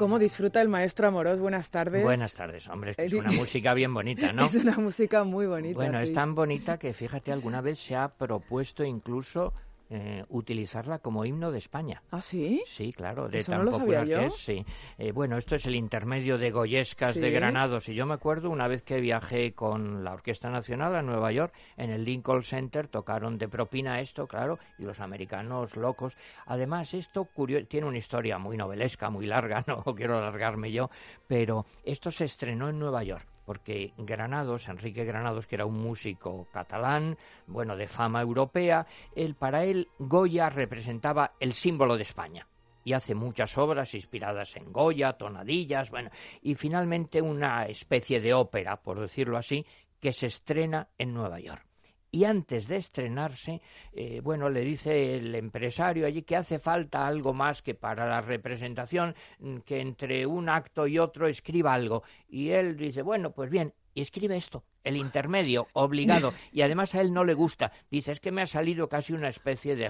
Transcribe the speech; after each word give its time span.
¿Cómo 0.00 0.18
disfruta 0.18 0.62
el 0.62 0.70
maestro 0.70 1.08
Amorós? 1.08 1.38
Buenas 1.40 1.68
tardes. 1.68 2.02
Buenas 2.02 2.32
tardes, 2.32 2.66
hombre, 2.68 2.94
es, 2.96 3.12
una 3.12 3.30
música 3.32 3.74
bien 3.74 3.92
bonita, 3.92 4.32
¿no? 4.32 4.46
Es 4.46 4.54
una 4.54 4.78
música 4.78 5.24
muy 5.24 5.44
bonita. 5.44 5.74
Bueno, 5.74 6.00
es 6.00 6.10
tan 6.14 6.34
bonita 6.34 6.78
que 6.78 6.94
fíjate, 6.94 7.32
alguna 7.32 7.60
vez 7.60 7.80
se 7.80 7.96
ha 7.96 8.08
propuesto 8.08 8.82
incluso 8.82 9.52
eh, 9.92 10.24
utilizarla 10.28 11.00
como 11.00 11.24
himno 11.24 11.50
de 11.50 11.58
España. 11.58 12.00
¿Ah, 12.12 12.22
sí? 12.22 12.62
Sí, 12.64 12.92
claro, 12.92 13.28
de 13.28 13.42
tan 13.42 13.68
popular 13.68 14.06
que 14.06 14.26
es, 14.26 14.36
sí. 14.36 14.64
Eh, 14.98 15.10
bueno, 15.10 15.36
esto 15.36 15.56
es 15.56 15.66
el 15.66 15.74
intermedio 15.74 16.38
de 16.38 16.52
Goyescas 16.52 17.16
de 17.16 17.30
Granados 17.32 17.88
y 17.88 17.94
yo 17.96 18.06
me 18.06 18.14
acuerdo 18.14 18.50
una 18.50 18.68
vez 18.68 18.84
que 18.84 19.00
viajé 19.00 19.52
con 19.52 20.04
la 20.04 20.12
Orquesta 20.12 20.48
Nacional 20.48 20.94
a 20.94 21.02
Nueva 21.02 21.32
York, 21.32 21.52
en 21.76 21.90
el 21.90 22.04
Lincoln 22.04 22.44
Center 22.44 22.86
tocaron 22.86 23.36
de 23.36 23.48
propina 23.48 24.00
esto, 24.00 24.28
claro, 24.28 24.60
y 24.78 24.84
los 24.84 25.00
americanos 25.00 25.76
locos. 25.76 26.16
Además, 26.46 26.94
esto 26.94 27.28
tiene 27.68 27.88
una 27.88 27.98
historia 27.98 28.38
muy 28.38 28.56
novelesca, 28.56 29.10
muy 29.10 29.26
larga, 29.26 29.64
no 29.66 29.82
quiero 29.96 30.18
alargarme 30.18 30.70
yo, 30.70 30.88
pero 31.26 31.66
esto 31.82 32.12
se 32.12 32.26
estrenó 32.26 32.68
en 32.68 32.78
Nueva 32.78 33.02
York 33.02 33.26
porque 33.50 33.94
Granados, 33.96 34.68
Enrique 34.68 35.04
Granados, 35.04 35.48
que 35.48 35.56
era 35.56 35.66
un 35.66 35.76
músico 35.76 36.46
catalán, 36.52 37.18
bueno, 37.48 37.76
de 37.76 37.88
fama 37.88 38.22
europea, 38.22 38.86
él, 39.16 39.34
para 39.34 39.64
él 39.64 39.88
Goya 39.98 40.48
representaba 40.50 41.32
el 41.40 41.52
símbolo 41.52 41.96
de 41.96 42.02
España. 42.02 42.46
Y 42.84 42.92
hace 42.92 43.16
muchas 43.16 43.58
obras 43.58 43.92
inspiradas 43.96 44.54
en 44.54 44.72
Goya, 44.72 45.14
tonadillas, 45.14 45.90
bueno, 45.90 46.10
y 46.42 46.54
finalmente 46.54 47.20
una 47.20 47.64
especie 47.64 48.20
de 48.20 48.34
ópera, 48.34 48.76
por 48.76 49.00
decirlo 49.00 49.36
así, 49.36 49.66
que 49.98 50.12
se 50.12 50.26
estrena 50.26 50.86
en 50.96 51.12
Nueva 51.12 51.40
York 51.40 51.69
y 52.10 52.24
antes 52.24 52.66
de 52.68 52.76
estrenarse, 52.76 53.60
eh, 53.92 54.20
bueno, 54.22 54.48
le 54.48 54.60
dice 54.60 55.16
el 55.16 55.34
empresario 55.34 56.06
allí 56.06 56.22
que 56.22 56.36
hace 56.36 56.58
falta 56.58 57.06
algo 57.06 57.32
más 57.32 57.62
que 57.62 57.74
para 57.74 58.06
la 58.06 58.20
representación, 58.20 59.14
mm, 59.38 59.58
que 59.58 59.80
entre 59.80 60.26
un 60.26 60.48
acto 60.48 60.86
y 60.86 60.98
otro 60.98 61.28
escriba 61.28 61.72
algo. 61.72 62.02
Y 62.28 62.50
él 62.50 62.76
dice, 62.76 63.02
bueno, 63.02 63.30
pues 63.32 63.50
bien, 63.50 63.74
y 63.94 64.02
escribe 64.02 64.36
esto, 64.36 64.64
el 64.84 64.96
intermedio, 64.96 65.68
obligado, 65.72 66.32
y 66.52 66.62
además 66.62 66.94
a 66.94 67.00
él 67.00 67.12
no 67.12 67.24
le 67.24 67.34
gusta. 67.34 67.72
Dice, 67.90 68.12
es 68.12 68.20
que 68.20 68.32
me 68.32 68.42
ha 68.42 68.46
salido 68.46 68.88
casi 68.88 69.12
una 69.12 69.28
especie 69.28 69.76
de 69.76 69.88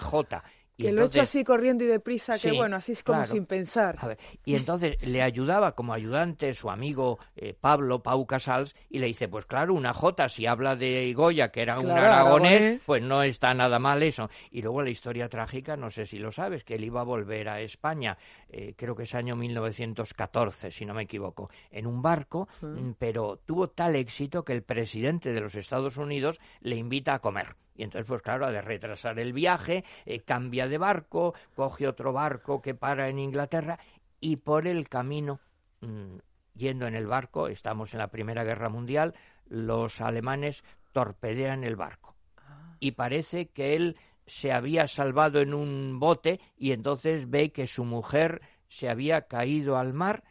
Que 0.77 0.93
lo 0.93 1.03
he 1.03 1.07
hecho 1.07 1.21
así 1.21 1.45
corriendo 1.45 1.85
y 1.85 1.87
deprisa, 1.87 2.39
que 2.39 2.53
bueno, 2.53 2.77
así 2.77 2.93
es 2.93 3.03
como 3.03 3.25
sin 3.25 3.47
pensar. 3.47 4.17
y 4.45 4.57
entonces 4.57 4.97
le 5.03 5.23
ayudaba 5.23 5.75
como 5.75 5.93
ayudante 5.93 6.55
su 6.55 6.71
amigo 6.71 7.19
eh, 7.37 7.55
Pablo 7.59 8.03
Pau 8.03 8.27
Casals 8.27 8.75
y 8.89 8.99
le 8.99 9.07
dice, 9.07 9.29
pues 9.29 9.47
claro, 9.47 9.75
una 9.75 9.93
J, 9.93 10.29
si 10.29 10.47
habla 10.47 10.77
de 10.77 11.13
Goya, 11.13 11.51
que 11.51 11.63
era 11.63 11.79
un 11.79 11.91
aragonés, 11.91 12.83
pues 12.87 13.03
no 13.03 13.23
está 13.23 13.53
nada 13.53 13.79
mal 13.79 14.03
eso. 14.03 14.31
Y 14.51 14.63
luego 14.63 14.83
la 14.83 14.91
historia 14.91 15.29
trágica, 15.29 15.77
no 15.77 15.91
sé 15.91 16.07
si 16.07 16.19
lo 16.19 16.33
sabes, 16.33 16.65
que 16.65 16.75
él 16.75 16.85
iba 16.85 17.01
a 17.01 17.05
volver 17.05 17.49
a 17.49 17.61
España, 17.61 18.17
eh, 18.49 18.75
creo 18.77 18.95
que 18.95 19.05
es 19.05 19.15
año 19.15 19.37
1914, 19.37 20.71
si 20.71 20.85
no 20.87 20.95
me 20.95 21.03
equivoco, 21.03 21.51
en 21.71 21.87
un 21.87 22.03
barco, 22.03 22.49
mm, 22.63 22.93
pero 22.99 23.39
tuvo 23.45 23.69
tal 23.69 23.97
éxito 23.97 24.45
que 24.45 24.53
el 24.53 24.63
presidente 24.63 25.33
de 25.33 25.41
los 25.41 25.55
Estados 25.55 25.97
Unidos 25.97 26.41
le 26.61 26.77
invita 26.77 27.15
a 27.15 27.19
comer. 27.21 27.57
Y 27.81 27.83
entonces, 27.83 28.07
pues 28.07 28.21
claro, 28.21 28.45
ha 28.45 28.51
de 28.51 28.61
retrasar 28.61 29.19
el 29.19 29.33
viaje, 29.33 29.87
eh, 30.05 30.21
cambia 30.21 30.69
de 30.69 30.77
barco, 30.77 31.33
coge 31.55 31.89
otro 31.89 32.13
barco 32.13 32.61
que 32.61 32.75
para 32.75 33.09
en 33.09 33.19
Inglaterra 33.19 33.79
y 34.21 34.37
por 34.37 34.67
el 34.67 34.87
camino, 34.87 35.41
mm, 35.81 36.19
yendo 36.53 36.87
en 36.87 36.95
el 36.95 37.07
barco, 37.07 37.49
estamos 37.49 37.95
en 37.95 38.01
la 38.01 38.09
Primera 38.09 38.45
Guerra 38.45 38.69
Mundial, 38.69 39.15
los 39.47 40.03
alemanes 40.03 40.63
torpedean 40.93 41.65
el 41.65 41.77
barco. 41.77 42.15
Ah. 42.37 42.77
Y 42.81 42.91
parece 42.91 43.49
que 43.49 43.77
él 43.77 43.97
se 44.27 44.53
había 44.53 44.87
salvado 44.87 45.41
en 45.41 45.55
un 45.55 45.99
bote 45.99 46.39
y 46.59 46.73
entonces 46.73 47.31
ve 47.31 47.51
que 47.51 47.67
su 47.67 47.87
mujer 47.87 48.43
se 48.69 48.91
había 48.91 49.23
caído 49.23 49.79
al 49.79 49.95
mar 49.95 50.23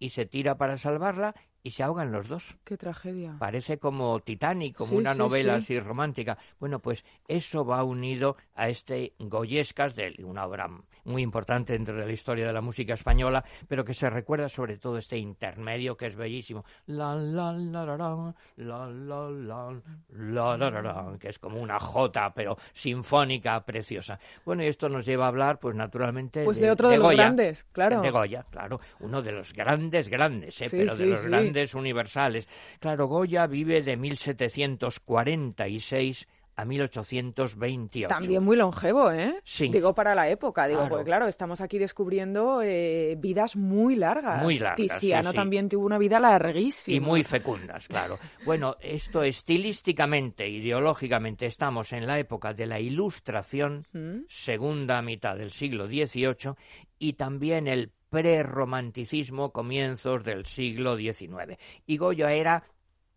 y 0.00 0.08
se 0.08 0.26
tira 0.26 0.58
para 0.58 0.76
salvarla 0.76 1.36
y 1.66 1.72
se 1.72 1.82
ahogan 1.82 2.12
los 2.12 2.28
dos. 2.28 2.56
Qué 2.62 2.76
tragedia. 2.76 3.34
Parece 3.40 3.80
como 3.80 4.20
Titanic, 4.20 4.76
como 4.76 4.96
una 4.96 5.14
novela 5.14 5.56
así 5.56 5.80
romántica. 5.80 6.38
Bueno, 6.60 6.78
pues 6.78 7.04
eso 7.26 7.66
va 7.66 7.82
unido 7.82 8.36
a 8.54 8.68
este 8.68 9.14
Goyescas, 9.18 9.96
de 9.96 10.14
una 10.22 10.46
obra 10.46 10.70
muy 11.06 11.22
importante 11.22 11.72
dentro 11.72 11.96
de 11.96 12.06
la 12.06 12.12
historia 12.12 12.46
de 12.46 12.52
la 12.52 12.60
música 12.60 12.94
española, 12.94 13.44
pero 13.66 13.84
que 13.84 13.94
se 13.94 14.08
recuerda 14.08 14.48
sobre 14.48 14.78
todo 14.78 14.98
este 14.98 15.18
intermedio 15.18 15.96
que 15.96 16.06
es 16.06 16.14
bellísimo. 16.14 16.64
La 16.86 17.16
la 17.16 17.52
la 17.52 17.84
la 17.84 17.96
la 17.96 18.34
la 18.56 18.86
la 18.86 20.56
la 20.56 20.70
la 20.70 20.82
la 20.82 21.18
que 21.18 21.28
es 21.28 21.38
como 21.40 21.60
una 21.60 21.80
jota, 21.80 22.32
pero 22.32 22.56
sinfónica 22.72 23.64
preciosa. 23.64 24.20
Bueno, 24.44 24.62
y 24.62 24.66
esto 24.66 24.88
nos 24.88 25.04
lleva 25.04 25.24
a 25.24 25.28
hablar, 25.28 25.58
pues 25.58 25.74
naturalmente, 25.74 26.44
pues 26.44 26.60
de, 26.60 26.70
otro 26.70 26.90
de, 26.90 26.98
los 26.98 27.10
grandes, 27.10 27.64
claro. 27.72 28.00
De 28.02 28.10
Goya, 28.10 28.46
claro, 28.50 28.80
uno 29.00 29.20
de 29.20 29.32
los 29.32 29.52
grandes 29.52 30.08
grandes, 30.08 30.60
¿eh? 30.62 30.68
pero 30.70 30.94
de 30.94 31.06
los 31.06 31.24
grandes 31.24 31.55
universales. 31.74 32.46
Claro, 32.78 33.06
Goya 33.06 33.46
vive 33.46 33.80
de 33.82 33.96
1746 33.96 36.28
a 36.56 36.64
1828. 36.64 38.08
También 38.08 38.42
muy 38.42 38.56
longevo, 38.56 39.12
¿eh? 39.12 39.40
Sí. 39.44 39.68
Digo, 39.68 39.94
para 39.94 40.14
la 40.14 40.30
época, 40.30 40.66
digo, 40.66 40.88
porque 40.88 41.04
claro, 41.04 41.28
estamos 41.28 41.60
aquí 41.60 41.78
descubriendo 41.78 42.62
eh, 42.62 43.14
vidas 43.18 43.56
muy 43.56 43.94
largas. 43.94 44.42
Muy 44.42 44.58
largas, 44.58 44.98
Tiziano 44.98 45.34
también 45.34 45.68
tuvo 45.68 45.84
una 45.84 45.98
vida 45.98 46.18
larguísima. 46.18 46.96
Y 46.96 47.00
muy 47.00 47.24
fecundas, 47.24 47.86
claro. 47.88 48.18
bueno, 48.46 48.76
esto 48.80 49.22
estilísticamente, 49.22 50.48
ideológicamente, 50.48 51.44
estamos 51.44 51.92
en 51.92 52.06
la 52.06 52.18
época 52.18 52.54
de 52.54 52.66
la 52.66 52.80
Ilustración, 52.80 53.86
¿Mm? 53.92 54.20
segunda 54.26 55.02
mitad 55.02 55.36
del 55.36 55.52
siglo 55.52 55.86
XVIII, 55.86 56.54
y 56.98 57.12
también 57.12 57.68
el 57.68 57.92
prerromanticismo, 58.10 59.52
comienzos 59.52 60.24
del 60.24 60.46
siglo 60.46 60.96
XIX. 60.96 61.58
Y 61.86 61.96
Goya 61.96 62.32
era 62.32 62.64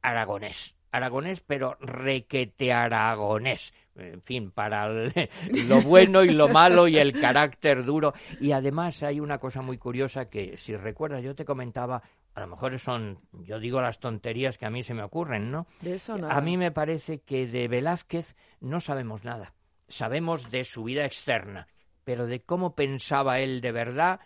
aragonés, 0.01 0.75
aragonés, 0.91 1.41
pero 1.41 1.77
requete 1.79 2.73
aragonés. 2.73 3.73
En 3.95 4.21
fin, 4.21 4.51
para 4.51 4.87
lo 5.67 5.81
bueno 5.81 6.23
y 6.23 6.29
lo 6.29 6.47
malo 6.47 6.87
y 6.87 6.97
el 6.97 7.19
carácter 7.19 7.83
duro. 7.83 8.13
Y 8.39 8.51
además 8.51 9.03
hay 9.03 9.19
una 9.19 9.39
cosa 9.39 9.61
muy 9.61 9.77
curiosa 9.77 10.29
que, 10.29 10.57
si 10.57 10.75
recuerdas, 10.75 11.21
yo 11.21 11.35
te 11.35 11.43
comentaba, 11.45 12.01
a 12.33 12.39
lo 12.39 12.47
mejor 12.47 12.79
son, 12.79 13.19
yo 13.33 13.59
digo 13.59 13.81
las 13.81 13.99
tonterías 13.99 14.57
que 14.57 14.65
a 14.65 14.69
mí 14.69 14.83
se 14.83 14.93
me 14.93 15.03
ocurren, 15.03 15.51
¿no? 15.51 15.67
De 15.81 15.95
eso 15.95 16.13
A 16.13 16.41
mí 16.41 16.55
me 16.55 16.71
parece 16.71 17.19
que 17.19 17.45
de 17.47 17.67
Velázquez 17.67 18.35
no 18.61 18.79
sabemos 18.79 19.25
nada. 19.25 19.53
Sabemos 19.89 20.49
de 20.49 20.63
su 20.63 20.83
vida 20.83 21.03
externa, 21.05 21.67
pero 22.03 22.25
de 22.25 22.41
cómo 22.41 22.75
pensaba 22.75 23.39
él 23.39 23.59
de 23.59 23.71
verdad, 23.71 24.19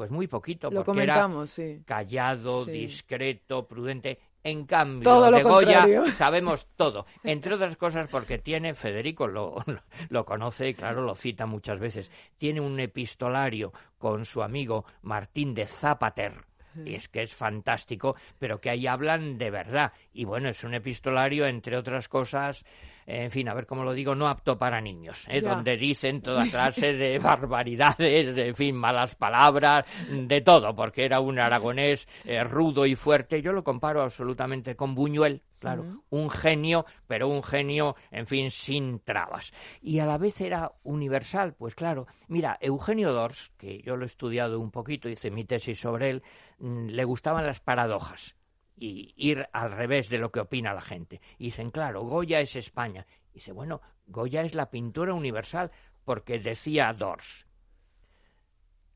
pues 0.00 0.10
muy 0.10 0.28
poquito, 0.28 0.70
Lo 0.70 0.82
porque 0.82 1.02
era 1.02 1.28
sí. 1.46 1.82
callado, 1.84 2.64
discreto, 2.64 3.68
prudente. 3.68 4.18
En 4.42 4.64
cambio, 4.64 5.30
de 5.30 5.42
Goya 5.42 5.86
sabemos 6.16 6.68
todo, 6.74 7.04
entre 7.22 7.52
otras 7.52 7.76
cosas 7.76 8.08
porque 8.10 8.38
tiene, 8.38 8.72
Federico 8.72 9.26
lo, 9.26 9.56
lo 10.08 10.24
conoce 10.24 10.70
y 10.70 10.74
claro, 10.74 11.02
lo 11.02 11.14
cita 11.14 11.44
muchas 11.44 11.78
veces, 11.78 12.10
tiene 12.38 12.62
un 12.62 12.80
epistolario 12.80 13.74
con 13.98 14.24
su 14.24 14.42
amigo 14.42 14.86
Martín 15.02 15.52
de 15.52 15.66
Zapater, 15.66 16.46
y 16.84 16.94
es 16.94 17.08
que 17.08 17.22
es 17.22 17.34
fantástico, 17.34 18.16
pero 18.38 18.60
que 18.60 18.70
ahí 18.70 18.86
hablan 18.86 19.38
de 19.38 19.50
verdad. 19.50 19.92
Y 20.12 20.24
bueno, 20.24 20.48
es 20.48 20.64
un 20.64 20.74
epistolario, 20.74 21.46
entre 21.46 21.76
otras 21.76 22.08
cosas, 22.08 22.64
en 23.06 23.30
fin, 23.30 23.48
a 23.48 23.54
ver 23.54 23.66
cómo 23.66 23.82
lo 23.82 23.92
digo, 23.92 24.14
no 24.14 24.28
apto 24.28 24.58
para 24.58 24.80
niños, 24.80 25.26
¿eh? 25.28 25.40
donde 25.40 25.76
dicen 25.76 26.22
toda 26.22 26.42
clase 26.50 26.92
de 26.94 27.18
barbaridades, 27.18 28.34
de, 28.34 28.48
en 28.48 28.54
fin, 28.54 28.76
malas 28.76 29.14
palabras, 29.14 29.84
de 30.08 30.40
todo, 30.42 30.74
porque 30.74 31.04
era 31.04 31.20
un 31.20 31.38
aragonés 31.38 32.06
eh, 32.24 32.42
rudo 32.44 32.86
y 32.86 32.94
fuerte. 32.94 33.42
Yo 33.42 33.52
lo 33.52 33.64
comparo 33.64 34.02
absolutamente 34.02 34.76
con 34.76 34.94
Buñuel, 34.94 35.42
claro, 35.60 36.02
un 36.10 36.30
genio, 36.30 36.84
pero 37.06 37.28
un 37.28 37.42
genio, 37.42 37.94
en 38.10 38.26
fin, 38.26 38.50
sin 38.50 38.98
trabas. 39.00 39.52
Y 39.80 40.00
a 40.00 40.06
la 40.06 40.18
vez 40.18 40.40
era 40.40 40.72
universal, 40.82 41.54
pues 41.54 41.74
claro, 41.74 42.06
mira, 42.26 42.58
Eugenio 42.60 43.12
Dors, 43.12 43.52
que 43.56 43.80
yo 43.82 43.96
lo 43.96 44.04
he 44.04 44.06
estudiado 44.06 44.58
un 44.58 44.70
poquito, 44.70 45.08
hice 45.08 45.30
mi 45.30 45.44
tesis 45.44 45.78
sobre 45.78 46.10
él, 46.10 46.22
mm, 46.58 46.86
le 46.88 47.04
gustaban 47.04 47.46
las 47.46 47.60
paradojas 47.60 48.34
y 48.76 49.12
ir 49.16 49.46
al 49.52 49.70
revés 49.70 50.08
de 50.08 50.18
lo 50.18 50.32
que 50.32 50.40
opina 50.40 50.72
la 50.72 50.80
gente. 50.80 51.20
Y 51.38 51.44
dicen, 51.44 51.70
claro, 51.70 52.02
Goya 52.02 52.40
es 52.40 52.56
España. 52.56 53.06
Y 53.30 53.34
dice, 53.34 53.52
bueno, 53.52 53.82
Goya 54.06 54.42
es 54.42 54.54
la 54.54 54.70
pintura 54.70 55.12
universal, 55.12 55.70
porque 56.04 56.38
decía 56.38 56.92
Dors, 56.94 57.46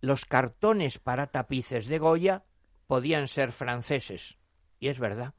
los 0.00 0.24
cartones 0.24 0.98
para 0.98 1.28
tapices 1.28 1.86
de 1.86 1.98
Goya 1.98 2.44
podían 2.86 3.28
ser 3.28 3.52
franceses. 3.52 4.38
Y 4.80 4.88
es 4.88 4.98
verdad. 4.98 5.34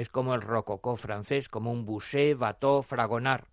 Es 0.00 0.08
como 0.08 0.34
el 0.34 0.40
rococó 0.40 0.96
francés, 0.96 1.50
como 1.50 1.70
un 1.70 1.84
Boucher, 1.84 2.34
Watteau, 2.34 2.82
Fragonard. 2.82 3.44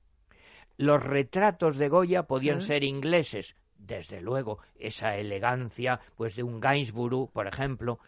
Los 0.77 1.03
retratos 1.03 1.75
de 1.75 1.89
Goya 1.89 2.23
podían 2.23 2.61
ser 2.61 2.85
ingleses, 2.85 3.57
desde 3.75 4.21
luego, 4.21 4.59
esa 4.79 5.17
elegancia, 5.17 5.99
pues 6.15 6.37
de 6.37 6.43
un 6.43 6.61
Gainsborough, 6.61 7.29
por 7.33 7.47
ejemplo, 7.47 7.99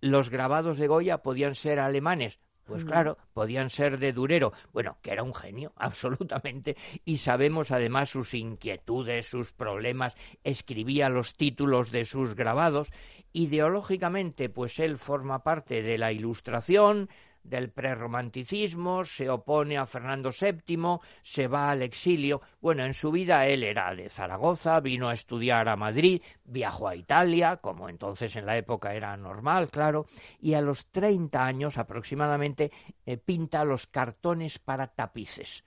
los 0.00 0.30
grabados 0.30 0.78
de 0.78 0.86
Goya 0.86 1.18
podían 1.18 1.56
ser 1.56 1.80
alemanes, 1.80 2.38
Pues 2.62 2.84
claro, 2.84 3.18
podían 3.32 3.70
ser 3.70 3.98
de 3.98 4.12
Durero. 4.12 4.52
Bueno, 4.72 4.98
que 5.02 5.10
era 5.10 5.24
un 5.24 5.34
genio, 5.34 5.72
absolutamente. 5.76 6.76
Y 7.04 7.16
sabemos 7.16 7.72
además 7.72 8.08
sus 8.08 8.34
inquietudes, 8.34 9.26
sus 9.26 9.52
problemas. 9.52 10.14
Escribía 10.44 11.08
los 11.08 11.34
títulos 11.34 11.90
de 11.90 12.04
sus 12.04 12.36
grabados. 12.36 12.92
Ideológicamente, 13.32 14.48
pues 14.48 14.78
él 14.78 14.96
forma 14.96 15.42
parte 15.42 15.82
de 15.82 15.98
la 15.98 16.12
Ilustración, 16.12 17.08
del 17.44 17.70
prerromanticismo, 17.70 19.04
se 19.04 19.30
opone 19.30 19.78
a 19.78 19.86
Fernando 19.86 20.30
VII, 20.30 20.98
se 21.22 21.46
va 21.46 21.70
al 21.70 21.82
exilio. 21.82 22.40
Bueno, 22.60 22.84
en 22.84 22.94
su 22.94 23.12
vida 23.12 23.46
él 23.46 23.62
era 23.62 23.94
de 23.94 24.08
Zaragoza, 24.08 24.80
vino 24.80 25.08
a 25.08 25.14
estudiar 25.14 25.68
a 25.68 25.76
Madrid, 25.76 26.22
viajó 26.44 26.88
a 26.88 26.96
Italia, 26.96 27.58
como 27.58 27.88
entonces 27.88 28.34
en 28.36 28.46
la 28.46 28.56
época 28.56 28.94
era 28.94 29.16
normal, 29.16 29.70
claro, 29.70 30.06
y 30.40 30.54
a 30.54 30.60
los 30.60 30.86
30 30.86 31.44
años 31.44 31.78
aproximadamente 31.78 32.72
eh, 33.06 33.16
pinta 33.18 33.64
los 33.64 33.86
cartones 33.86 34.58
para 34.58 34.88
tapices 34.88 35.64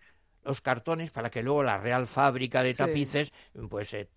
los 0.48 0.62
cartones 0.62 1.12
para 1.12 1.30
que 1.30 1.44
luego 1.44 1.62
la 1.62 1.78
Real 1.78 2.08
Fábrica 2.08 2.64
de 2.64 2.74
Tapices 2.74 3.34
pues 3.70 3.90
se, 3.90 4.08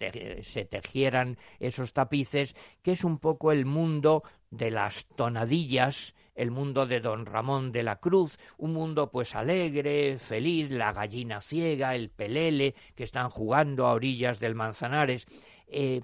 se, 0.43 0.65
tejieran 0.65 1.37
esos 1.59 1.93
tapices, 1.93 2.55
que 2.83 2.93
es 2.93 3.03
un 3.03 3.19
poco 3.19 3.51
el 3.51 3.67
mundo 3.67 4.23
de 4.51 4.71
las 4.71 5.07
tonadillas, 5.17 6.15
el 6.41 6.51
mundo 6.51 6.87
de 6.87 7.01
don 7.01 7.27
Ramón 7.27 7.71
de 7.71 7.83
la 7.83 7.97
Cruz, 7.97 8.39
un 8.57 8.73
mundo 8.73 9.11
pues 9.11 9.35
alegre, 9.35 10.17
feliz, 10.17 10.71
la 10.71 10.91
gallina 10.91 11.43
ciega, 11.43 11.95
el 11.95 12.09
pelele, 12.09 12.75
que 12.95 13.05
están 13.05 13.29
jugando 13.29 13.87
a 13.87 13.93
orillas 13.93 14.41
del 14.41 14.55
Manzanares. 14.55 15.27
Eh, 15.67 16.01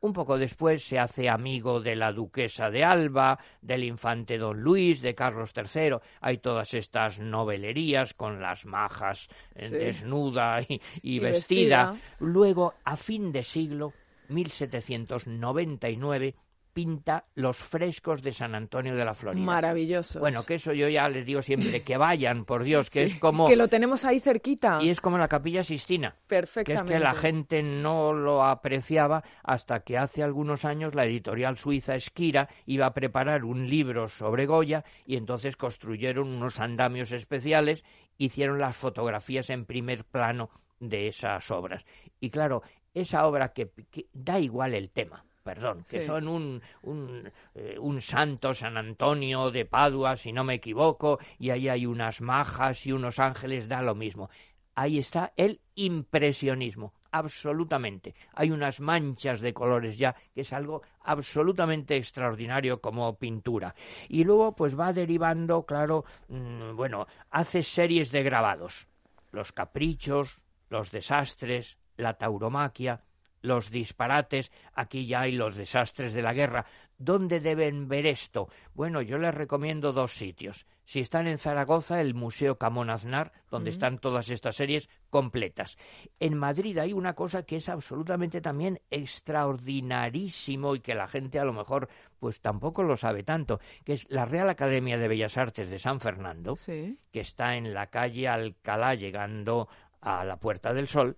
un 0.00 0.12
poco 0.12 0.36
después 0.36 0.82
se 0.82 0.98
hace 0.98 1.30
amigo 1.30 1.80
de 1.80 1.96
la 1.96 2.12
duquesa 2.12 2.68
de 2.68 2.84
Alba, 2.84 3.38
del 3.62 3.84
infante 3.84 4.36
don 4.36 4.60
Luis, 4.60 5.00
de 5.00 5.14
Carlos 5.14 5.54
III. 5.56 5.96
Hay 6.20 6.36
todas 6.38 6.74
estas 6.74 7.18
novelerías 7.18 8.12
con 8.12 8.38
las 8.38 8.66
majas 8.66 9.28
eh, 9.54 9.70
desnuda 9.70 10.58
y, 11.00 11.18
vestida. 11.20 11.96
Luego, 12.18 12.74
a 12.84 12.96
fin 12.96 13.32
de 13.32 13.42
siglo, 13.42 13.94
1799, 14.28 16.34
pinta 16.72 17.24
los 17.34 17.56
frescos 17.58 18.22
de 18.22 18.32
San 18.32 18.54
Antonio 18.54 18.94
de 18.94 19.04
la 19.04 19.14
Florida. 19.14 19.44
Maravilloso. 19.44 20.20
Bueno, 20.20 20.44
que 20.44 20.54
eso 20.54 20.72
yo 20.72 20.88
ya 20.88 21.08
les 21.08 21.26
digo 21.26 21.42
siempre, 21.42 21.82
que 21.82 21.96
vayan, 21.96 22.44
por 22.44 22.62
Dios, 22.62 22.90
que 22.90 23.04
es 23.04 23.14
como... 23.16 23.48
Que 23.48 23.56
lo 23.56 23.68
tenemos 23.68 24.04
ahí 24.04 24.20
cerquita. 24.20 24.82
Y 24.82 24.90
es 24.90 25.00
como 25.00 25.18
la 25.18 25.28
capilla 25.28 25.64
Sistina. 25.64 26.16
Perfectamente. 26.26 26.88
Que 26.88 26.94
es 26.94 26.98
que 26.98 27.04
la 27.04 27.14
gente 27.14 27.62
no 27.62 28.12
lo 28.12 28.44
apreciaba 28.44 29.22
hasta 29.42 29.80
que 29.80 29.98
hace 29.98 30.22
algunos 30.22 30.64
años 30.64 30.94
la 30.94 31.04
editorial 31.04 31.56
suiza 31.56 31.94
Esquira 31.94 32.48
iba 32.66 32.86
a 32.86 32.94
preparar 32.94 33.44
un 33.44 33.68
libro 33.68 34.08
sobre 34.08 34.46
Goya 34.46 34.84
y 35.06 35.16
entonces 35.16 35.56
construyeron 35.56 36.28
unos 36.28 36.60
andamios 36.60 37.12
especiales, 37.12 37.84
hicieron 38.18 38.58
las 38.58 38.76
fotografías 38.76 39.50
en 39.50 39.64
primer 39.64 40.04
plano 40.04 40.50
de 40.78 41.08
esas 41.08 41.50
obras. 41.50 41.84
Y 42.20 42.30
claro, 42.30 42.62
esa 42.94 43.26
obra 43.26 43.52
que 43.52 43.70
da 44.12 44.38
igual 44.40 44.74
el 44.74 44.90
tema, 44.90 45.24
perdón, 45.42 45.84
que 45.88 46.02
son 46.02 46.28
un, 46.28 46.62
un, 46.82 47.30
eh, 47.54 47.76
un, 47.78 48.00
santo 48.00 48.54
San 48.54 48.76
Antonio 48.76 49.50
de 49.50 49.64
Padua, 49.64 50.16
si 50.16 50.32
no 50.32 50.44
me 50.44 50.54
equivoco, 50.54 51.18
y 51.38 51.50
ahí 51.50 51.68
hay 51.68 51.86
unas 51.86 52.20
majas 52.20 52.86
y 52.86 52.92
unos 52.92 53.18
ángeles, 53.18 53.68
da 53.68 53.82
lo 53.82 53.94
mismo. 53.94 54.30
Ahí 54.74 54.98
está 54.98 55.32
el 55.36 55.60
impresionismo, 55.74 56.94
absolutamente. 57.10 58.14
Hay 58.34 58.50
unas 58.50 58.80
manchas 58.80 59.40
de 59.40 59.52
colores 59.52 59.98
ya, 59.98 60.14
que 60.34 60.42
es 60.42 60.52
algo 60.52 60.82
absolutamente 61.02 61.96
extraordinario 61.96 62.80
como 62.80 63.16
pintura. 63.16 63.74
Y 64.08 64.24
luego, 64.24 64.54
pues 64.54 64.78
va 64.78 64.92
derivando, 64.92 65.64
claro, 65.64 66.04
mm, 66.28 66.76
bueno, 66.76 67.06
hace 67.30 67.62
series 67.62 68.10
de 68.10 68.22
grabados. 68.22 68.88
Los 69.32 69.52
caprichos, 69.52 70.42
los 70.68 70.90
desastres, 70.90 71.78
la 71.96 72.14
tauromaquia, 72.14 73.02
los 73.40 73.70
disparates, 73.70 74.50
aquí 74.74 75.06
ya 75.06 75.22
hay 75.22 75.32
los 75.32 75.56
desastres 75.56 76.14
de 76.14 76.22
la 76.22 76.32
guerra. 76.32 76.66
¿Dónde 76.98 77.40
deben 77.40 77.88
ver 77.88 78.06
esto? 78.06 78.48
Bueno, 78.74 79.00
yo 79.00 79.18
les 79.18 79.34
recomiendo 79.34 79.92
dos 79.92 80.12
sitios. 80.12 80.66
Si 80.84 81.00
están 81.00 81.28
en 81.28 81.38
Zaragoza, 81.38 82.00
el 82.00 82.14
Museo 82.14 82.58
Camón 82.58 82.90
Aznar, 82.90 83.32
donde 83.48 83.70
están 83.70 83.98
todas 83.98 84.28
estas 84.28 84.56
series 84.56 84.90
completas. 85.08 85.78
En 86.18 86.36
Madrid 86.36 86.76
hay 86.78 86.92
una 86.92 87.14
cosa 87.14 87.44
que 87.44 87.56
es 87.56 87.68
absolutamente 87.68 88.40
también 88.40 88.80
extraordinarísimo 88.90 90.74
y 90.74 90.80
que 90.80 90.94
la 90.94 91.06
gente 91.06 91.38
a 91.38 91.44
lo 91.44 91.52
mejor 91.52 91.88
pues 92.18 92.40
tampoco 92.40 92.82
lo 92.82 92.96
sabe 92.96 93.22
tanto, 93.22 93.60
que 93.84 93.94
es 93.94 94.06
la 94.10 94.24
Real 94.24 94.50
Academia 94.50 94.98
de 94.98 95.08
Bellas 95.08 95.38
Artes 95.38 95.70
de 95.70 95.78
San 95.78 96.00
Fernando, 96.00 96.58
que 96.66 97.20
está 97.20 97.56
en 97.56 97.72
la 97.72 97.86
calle 97.86 98.28
Alcalá, 98.28 98.94
llegando 98.94 99.68
a 100.00 100.24
la 100.24 100.38
Puerta 100.38 100.72
del 100.72 100.88
Sol, 100.88 101.16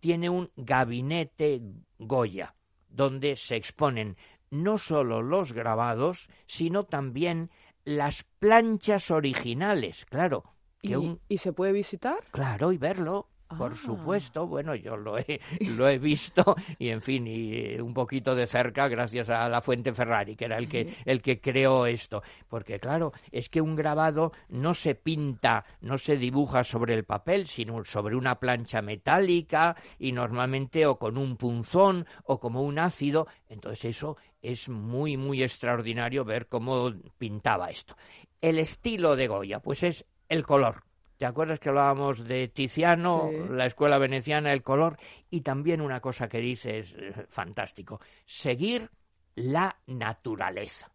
tiene 0.00 0.30
un 0.30 0.50
gabinete 0.56 1.60
Goya, 1.98 2.54
donde 2.88 3.36
se 3.36 3.56
exponen 3.56 4.16
no 4.50 4.78
solo 4.78 5.22
los 5.22 5.52
grabados, 5.52 6.28
sino 6.46 6.84
también 6.84 7.50
las 7.84 8.24
planchas 8.38 9.10
originales, 9.10 10.04
claro. 10.06 10.44
¿Y 10.82 11.38
se 11.38 11.52
puede 11.52 11.72
visitar? 11.72 12.18
Claro, 12.32 12.72
y 12.72 12.78
verlo. 12.78 13.28
Por 13.56 13.72
ah. 13.72 13.76
supuesto, 13.76 14.46
bueno, 14.46 14.74
yo 14.74 14.96
lo 14.96 15.18
he, 15.18 15.40
lo 15.76 15.88
he 15.88 15.98
visto 15.98 16.54
y 16.78 16.88
en 16.88 17.00
fin, 17.00 17.26
y 17.26 17.54
eh, 17.54 17.82
un 17.82 17.94
poquito 17.94 18.34
de 18.34 18.46
cerca 18.46 18.88
gracias 18.88 19.28
a 19.28 19.48
la 19.48 19.60
Fuente 19.60 19.92
Ferrari, 19.92 20.36
que 20.36 20.44
era 20.46 20.58
el 20.58 20.68
que, 20.68 20.94
el 21.04 21.22
que 21.22 21.40
creó 21.40 21.86
esto. 21.86 22.22
Porque 22.48 22.78
claro, 22.78 23.12
es 23.30 23.48
que 23.48 23.60
un 23.60 23.76
grabado 23.76 24.32
no 24.48 24.74
se 24.74 24.94
pinta, 24.94 25.64
no 25.80 25.98
se 25.98 26.16
dibuja 26.16 26.64
sobre 26.64 26.94
el 26.94 27.04
papel, 27.04 27.46
sino 27.46 27.84
sobre 27.84 28.16
una 28.16 28.38
plancha 28.38 28.82
metálica 28.82 29.76
y 29.98 30.12
normalmente 30.12 30.86
o 30.86 30.98
con 30.98 31.16
un 31.16 31.36
punzón 31.36 32.06
o 32.24 32.38
como 32.38 32.62
un 32.62 32.78
ácido. 32.78 33.26
Entonces 33.48 33.84
eso 33.96 34.16
es 34.40 34.68
muy, 34.68 35.16
muy 35.16 35.42
extraordinario 35.42 36.24
ver 36.24 36.48
cómo 36.48 36.92
pintaba 37.18 37.70
esto. 37.70 37.96
El 38.40 38.58
estilo 38.58 39.14
de 39.16 39.28
Goya, 39.28 39.60
pues 39.60 39.82
es 39.82 40.04
el 40.28 40.44
color 40.44 40.82
¿Te 41.22 41.26
acuerdas 41.26 41.60
que 41.60 41.68
hablábamos 41.68 42.26
de 42.26 42.48
Tiziano, 42.48 43.30
la 43.48 43.66
escuela 43.66 43.96
veneciana, 43.96 44.52
el 44.52 44.64
color? 44.64 44.98
Y 45.30 45.42
también 45.42 45.80
una 45.80 46.00
cosa 46.00 46.28
que 46.28 46.38
dice 46.38 46.80
es 46.80 46.96
eh, 46.98 47.14
fantástico, 47.28 48.00
seguir 48.24 48.90
la 49.36 49.76
naturaleza, 49.86 50.90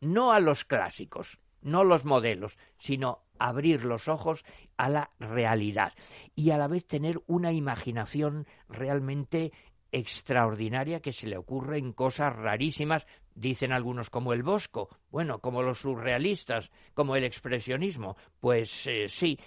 no 0.00 0.32
a 0.32 0.40
los 0.40 0.64
clásicos, 0.64 1.38
no 1.62 1.84
los 1.84 2.04
modelos, 2.04 2.58
sino 2.76 3.22
abrir 3.38 3.84
los 3.84 4.08
ojos 4.08 4.44
a 4.76 4.88
la 4.88 5.12
realidad. 5.20 5.92
Y 6.34 6.50
a 6.50 6.58
la 6.58 6.66
vez 6.66 6.84
tener 6.84 7.20
una 7.28 7.52
imaginación 7.52 8.48
realmente 8.68 9.52
extraordinaria 9.92 10.98
que 10.98 11.12
se 11.12 11.28
le 11.28 11.36
ocurre 11.36 11.78
en 11.78 11.92
cosas 11.92 12.34
rarísimas, 12.34 13.06
dicen 13.38 13.72
algunos 13.72 14.10
como 14.10 14.32
el 14.32 14.42
Bosco, 14.42 14.88
bueno, 15.10 15.40
como 15.40 15.62
los 15.62 15.80
surrealistas, 15.80 16.70
como 16.94 17.16
el 17.16 17.24
expresionismo, 17.24 18.16
pues 18.40 18.86
eh, 18.86 19.08
sí. 19.08 19.38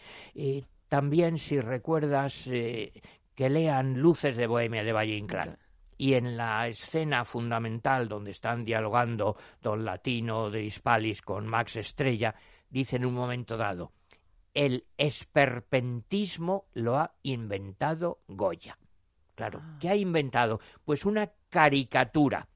también 0.88 1.38
si 1.38 1.60
recuerdas 1.60 2.48
eh, 2.48 2.92
que 3.36 3.50
lean 3.50 4.00
Luces 4.00 4.38
de 4.38 4.48
Bohemia 4.48 4.84
de 4.84 4.94
Valle 4.94 5.18
Inclán. 5.18 5.58
Y 5.98 6.16
en 6.16 6.36
la 6.36 6.68
escena 6.68 7.26
fundamental 7.26 8.08
donde 8.08 8.32
están 8.32 8.66
dialogando 8.66 9.36
Don 9.62 9.86
Latino 9.86 10.50
de 10.50 10.64
Hispalis 10.64 11.22
con 11.22 11.48
Max 11.48 11.76
Estrella, 11.76 12.34
dice 12.70 12.96
en 12.96 13.06
un 13.06 13.14
momento 13.14 13.56
dado, 13.56 13.92
el 14.54 14.86
esperpentismo 14.98 16.66
lo 16.74 16.98
ha 16.98 17.14
inventado 17.24 18.22
Goya. 18.28 18.78
Claro, 19.36 19.62
ah. 19.64 19.78
¿qué 19.80 19.90
ha 19.90 19.96
inventado? 19.96 20.60
Pues 20.84 21.06
una 21.06 21.32
caricatura. 21.50 22.48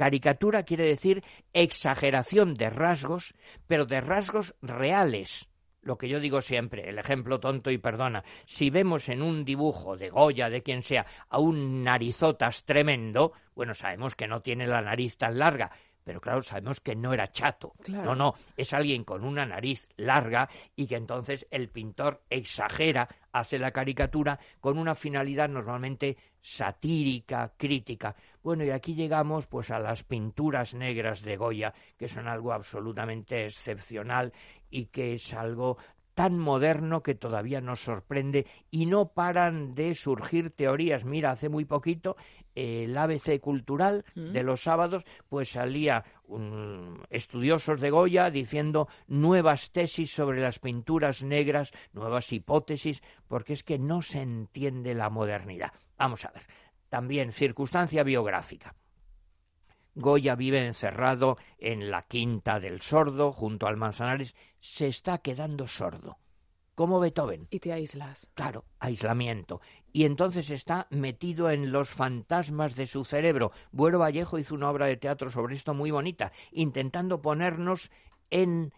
Caricatura 0.00 0.62
quiere 0.62 0.84
decir 0.84 1.22
exageración 1.52 2.54
de 2.54 2.70
rasgos, 2.70 3.34
pero 3.66 3.84
de 3.84 4.00
rasgos 4.00 4.54
reales. 4.62 5.50
Lo 5.82 5.98
que 5.98 6.08
yo 6.08 6.20
digo 6.20 6.40
siempre, 6.40 6.88
el 6.88 6.98
ejemplo 6.98 7.38
tonto 7.38 7.70
y 7.70 7.76
perdona, 7.76 8.24
si 8.46 8.70
vemos 8.70 9.10
en 9.10 9.20
un 9.20 9.44
dibujo 9.44 9.98
de 9.98 10.08
Goya, 10.08 10.48
de 10.48 10.62
quien 10.62 10.82
sea, 10.82 11.04
a 11.28 11.38
un 11.38 11.84
narizotas 11.84 12.64
tremendo, 12.64 13.32
bueno, 13.54 13.74
sabemos 13.74 14.14
que 14.14 14.26
no 14.26 14.40
tiene 14.40 14.66
la 14.66 14.80
nariz 14.80 15.18
tan 15.18 15.38
larga, 15.38 15.70
pero 16.04 16.20
claro, 16.20 16.42
sabemos 16.42 16.80
que 16.80 16.96
no 16.96 17.12
era 17.12 17.28
chato. 17.28 17.74
No, 17.88 18.14
no, 18.14 18.34
es 18.56 18.72
alguien 18.72 19.04
con 19.04 19.24
una 19.24 19.46
nariz 19.46 19.88
larga 19.96 20.48
y 20.76 20.86
que 20.86 20.96
entonces 20.96 21.46
el 21.50 21.68
pintor 21.68 22.22
exagera, 22.30 23.08
hace 23.32 23.58
la 23.58 23.70
caricatura 23.70 24.38
con 24.60 24.78
una 24.78 24.94
finalidad 24.94 25.48
normalmente 25.48 26.16
satírica, 26.40 27.52
crítica. 27.56 28.16
Bueno, 28.42 28.64
y 28.64 28.70
aquí 28.70 28.94
llegamos 28.94 29.46
pues 29.46 29.70
a 29.70 29.78
las 29.78 30.02
pinturas 30.02 30.74
negras 30.74 31.22
de 31.22 31.36
Goya, 31.36 31.72
que 31.96 32.08
son 32.08 32.26
algo 32.26 32.52
absolutamente 32.52 33.46
excepcional 33.46 34.32
y 34.70 34.86
que 34.86 35.14
es 35.14 35.34
algo 35.34 35.76
tan 36.14 36.38
moderno 36.38 37.02
que 37.02 37.14
todavía 37.14 37.60
nos 37.60 37.80
sorprende 37.80 38.46
y 38.70 38.86
no 38.86 39.12
paran 39.12 39.74
de 39.74 39.94
surgir 39.94 40.50
teorías. 40.50 41.04
Mira, 41.04 41.30
hace 41.30 41.48
muy 41.48 41.64
poquito 41.64 42.16
el 42.54 42.96
ABC 42.96 43.40
cultural 43.40 44.04
mm. 44.14 44.32
de 44.32 44.42
los 44.42 44.62
sábados, 44.62 45.04
pues 45.28 45.50
salía 45.50 46.04
estudiosos 47.10 47.80
de 47.80 47.90
Goya 47.90 48.30
diciendo 48.30 48.88
nuevas 49.06 49.72
tesis 49.72 50.12
sobre 50.12 50.40
las 50.40 50.58
pinturas 50.58 51.22
negras, 51.22 51.72
nuevas 51.92 52.32
hipótesis, 52.32 53.02
porque 53.26 53.52
es 53.52 53.64
que 53.64 53.78
no 53.78 54.02
se 54.02 54.22
entiende 54.22 54.94
la 54.94 55.10
modernidad. 55.10 55.72
Vamos 55.98 56.24
a 56.24 56.30
ver. 56.30 56.42
También 56.88 57.32
circunstancia 57.32 58.02
biográfica. 58.02 58.74
Goya 59.94 60.34
vive 60.34 60.66
encerrado 60.66 61.36
en 61.58 61.90
la 61.90 62.02
quinta 62.02 62.60
del 62.60 62.80
sordo, 62.80 63.32
junto 63.32 63.66
al 63.66 63.76
Manzanares, 63.76 64.34
se 64.60 64.88
está 64.88 65.18
quedando 65.18 65.66
sordo. 65.66 66.18
Como 66.74 67.00
Beethoven. 67.00 67.46
Y 67.50 67.60
te 67.60 67.72
aíslas. 67.72 68.30
Claro, 68.34 68.64
aislamiento. 68.78 69.60
Y 69.92 70.04
entonces 70.04 70.48
está 70.50 70.86
metido 70.90 71.50
en 71.50 71.72
los 71.72 71.90
fantasmas 71.90 72.74
de 72.74 72.86
su 72.86 73.04
cerebro. 73.04 73.52
Buero 73.70 73.98
Vallejo 73.98 74.38
hizo 74.38 74.54
una 74.54 74.70
obra 74.70 74.86
de 74.86 74.96
teatro 74.96 75.30
sobre 75.30 75.56
esto 75.56 75.74
muy 75.74 75.90
bonita, 75.90 76.32
intentando 76.52 77.20
ponernos 77.20 77.90
en 78.30 78.72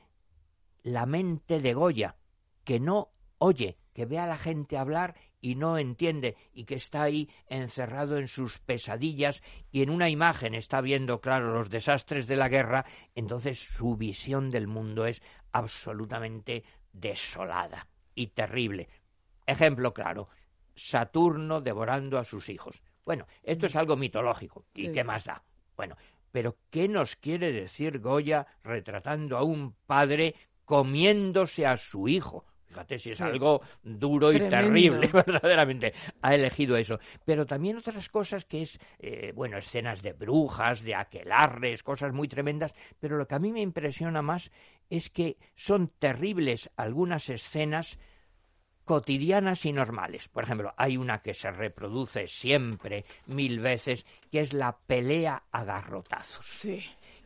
la 0.82 1.06
mente 1.06 1.60
de 1.60 1.74
Goya, 1.74 2.16
que 2.64 2.80
no 2.80 3.12
oye, 3.42 3.76
que 3.92 4.06
ve 4.06 4.20
a 4.20 4.26
la 4.26 4.38
gente 4.38 4.78
hablar 4.78 5.16
y 5.42 5.56
no 5.56 5.76
entiende 5.76 6.36
y 6.54 6.64
que 6.64 6.76
está 6.76 7.02
ahí 7.02 7.28
encerrado 7.48 8.16
en 8.16 8.28
sus 8.28 8.60
pesadillas 8.60 9.42
y 9.70 9.82
en 9.82 9.90
una 9.90 10.08
imagen 10.08 10.54
está 10.54 10.80
viendo, 10.80 11.20
claro, 11.20 11.52
los 11.52 11.68
desastres 11.68 12.26
de 12.26 12.36
la 12.36 12.48
guerra, 12.48 12.86
entonces 13.14 13.58
su 13.58 13.96
visión 13.96 14.48
del 14.48 14.68
mundo 14.68 15.04
es 15.04 15.20
absolutamente 15.50 16.64
desolada 16.92 17.88
y 18.14 18.28
terrible. 18.28 18.88
Ejemplo 19.44 19.92
claro, 19.92 20.28
Saturno 20.74 21.60
devorando 21.60 22.18
a 22.18 22.24
sus 22.24 22.48
hijos. 22.48 22.82
Bueno, 23.04 23.26
esto 23.42 23.66
es 23.66 23.76
algo 23.76 23.96
mitológico. 23.96 24.64
¿Y 24.72 24.92
qué 24.92 25.02
más 25.02 25.24
da? 25.24 25.42
Bueno, 25.76 25.96
pero 26.30 26.56
¿qué 26.70 26.86
nos 26.86 27.16
quiere 27.16 27.52
decir 27.52 27.98
Goya 27.98 28.46
retratando 28.62 29.36
a 29.36 29.42
un 29.42 29.74
padre 29.86 30.36
comiéndose 30.64 31.66
a 31.66 31.76
su 31.76 32.06
hijo? 32.06 32.46
Fíjate 32.72 32.98
si 32.98 33.10
es 33.10 33.20
algo 33.20 33.60
duro 33.82 34.32
y 34.32 34.38
terrible, 34.48 35.06
verdaderamente. 35.12 35.92
Ha 36.22 36.34
elegido 36.34 36.74
eso. 36.78 36.98
Pero 37.22 37.44
también 37.44 37.76
otras 37.76 38.08
cosas 38.08 38.46
que 38.46 38.62
es, 38.62 38.78
eh, 38.98 39.32
bueno, 39.34 39.58
escenas 39.58 40.00
de 40.00 40.14
brujas, 40.14 40.82
de 40.82 40.94
aquelarres, 40.94 41.82
cosas 41.82 42.14
muy 42.14 42.28
tremendas. 42.28 42.72
Pero 42.98 43.18
lo 43.18 43.28
que 43.28 43.34
a 43.34 43.38
mí 43.38 43.52
me 43.52 43.60
impresiona 43.60 44.22
más 44.22 44.50
es 44.88 45.10
que 45.10 45.36
son 45.54 45.88
terribles 45.98 46.70
algunas 46.76 47.28
escenas 47.28 47.98
cotidianas 48.86 49.66
y 49.66 49.72
normales. 49.74 50.28
Por 50.28 50.44
ejemplo, 50.44 50.72
hay 50.78 50.96
una 50.96 51.20
que 51.20 51.34
se 51.34 51.50
reproduce 51.50 52.26
siempre, 52.26 53.04
mil 53.26 53.60
veces, 53.60 54.06
que 54.30 54.40
es 54.40 54.54
la 54.54 54.78
pelea 54.78 55.42
a 55.52 55.64
garrotazos. 55.64 56.46
Sí. 56.46 56.82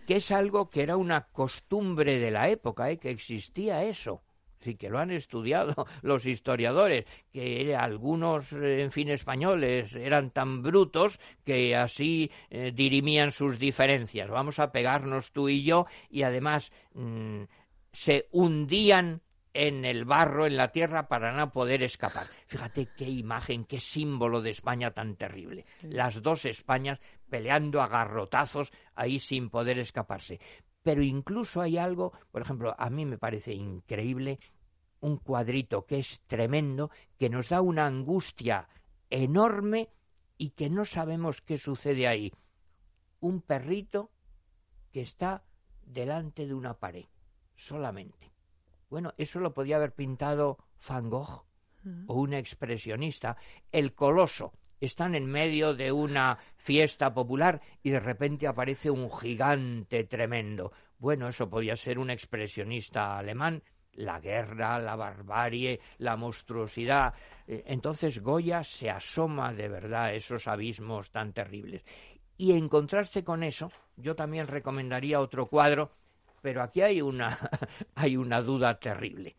Que 0.09 0.17
es 0.17 0.33
algo 0.33 0.71
que 0.71 0.83
era 0.83 0.97
una 0.97 1.29
costumbre 1.29 2.19
de 2.19 2.33
la 2.33 2.49
época, 2.49 2.91
¿eh? 2.91 2.99
que 2.99 3.11
existía 3.11 3.85
eso 3.85 4.23
sí 4.67 4.75
que 4.75 4.91
lo 4.91 4.99
han 4.99 5.11
estudiado 5.11 5.87
los 6.03 6.27
historiadores, 6.27 7.07
que 7.33 7.75
algunos, 7.75 8.53
eh, 8.53 8.83
en 8.83 8.93
fin, 8.93 9.09
españoles 9.09 9.95
eran 9.95 10.31
tan 10.31 10.63
brutos 10.63 11.19
que 11.45 11.77
así 11.77 12.31
eh, 12.51 12.73
dirimían 12.75 13.33
sus 13.33 13.59
diferencias. 13.59 14.29
Vamos 14.29 14.59
a 14.59 14.73
pegarnos 14.73 15.33
tú 15.33 15.49
y 15.49 15.63
yo 15.63 15.87
y 16.11 16.23
además 16.23 16.73
mm, 16.95 17.45
se 17.93 18.29
hundían 18.33 19.23
en 19.55 19.87
el 19.87 20.05
barro, 20.05 20.45
en 20.45 20.57
la 20.57 20.71
tierra, 20.71 21.09
para 21.09 21.33
no 21.33 21.51
poder 21.51 21.83
escapar. 21.83 22.27
Fíjate 22.47 22.89
qué 22.95 23.09
imagen, 23.09 23.65
qué 23.65 23.81
símbolo 23.81 24.43
de 24.43 24.51
España 24.51 24.91
tan 24.91 25.17
terrible. 25.17 25.65
Las 25.81 26.21
dos 26.21 26.45
Españas 26.45 27.01
peleando 27.31 27.81
a 27.81 27.89
garrotazos 27.89 28.71
ahí 28.95 29.19
sin 29.19 29.49
poder 29.49 29.79
escaparse. 29.79 30.41
Pero 30.83 31.03
incluso 31.03 31.61
hay 31.63 31.79
algo, 31.79 32.13
por 32.31 32.43
ejemplo, 32.43 32.75
a 32.79 32.91
mí 32.91 33.05
me 33.07 33.19
parece 33.19 33.53
increíble 33.53 34.39
un 35.07 35.19
cuadrito 35.19 35.87
que 35.87 36.01
es 36.01 36.21
tremendo, 36.27 36.91
que 37.17 37.31
nos 37.31 37.49
da 37.49 37.61
una 37.61 37.87
angustia 37.87 38.69
enorme 39.09 39.89
y 40.37 40.51
que 40.51 40.69
no 40.69 40.85
sabemos 40.85 41.41
qué 41.41 41.59
sucede 41.59 42.09
ahí. 42.09 42.33
Un 43.21 43.41
perrito 43.41 44.11
que 44.93 45.03
está 45.03 45.45
delante 45.85 46.45
de 46.47 46.55
una 46.55 46.75
pared, 46.75 47.05
solamente. 47.55 48.33
Bueno, 48.91 49.15
eso 49.17 49.39
lo 49.39 49.55
podía 49.55 49.77
haber 49.77 49.93
pintado 49.93 50.59
Van 50.89 51.09
Gogh 51.09 51.45
o 52.09 52.15
un 52.15 52.35
expresionista. 52.35 53.37
El 53.71 53.95
coloso. 53.95 54.53
Están 54.79 55.15
en 55.15 55.25
medio 55.25 55.73
de 55.73 55.91
una 55.91 56.37
fiesta 56.57 57.15
popular 57.15 57.63
y 57.83 57.91
de 57.91 58.01
repente 58.01 58.47
aparece 58.47 58.91
un 58.91 59.11
gigante 59.11 60.05
tremendo. 60.05 60.71
Bueno, 60.99 61.29
eso 61.29 61.49
podía 61.49 61.77
ser 61.77 61.99
un 61.99 62.11
expresionista 62.11 63.17
alemán 63.17 63.63
la 63.97 64.21
guerra, 64.21 64.79
la 64.79 64.97
barbarie, 64.97 65.81
la 65.99 66.17
monstruosidad. 66.17 67.13
Eh, 67.47 67.65
entonces 67.67 68.21
Goya 68.21 68.63
se 68.65 68.91
asoma 68.91 69.53
de 69.53 69.69
verdad 69.69 70.05
a 70.05 70.13
esos 70.13 70.47
abismos 70.47 71.11
tan 71.11 71.33
terribles. 71.33 71.83
Y 72.39 72.53
en 72.53 72.69
contraste 72.69 73.25
con 73.25 73.43
eso, 73.43 73.71
yo 73.97 74.15
también 74.15 74.47
recomendaría 74.47 75.21
otro 75.21 75.47
cuadro, 75.47 75.91
pero 76.43 76.63
aquí 76.63 76.83
hay 76.83 77.01
una, 77.01 77.29
hay 77.95 78.17
una 78.17 78.43
duda 78.43 78.79
terrible. 78.79 79.37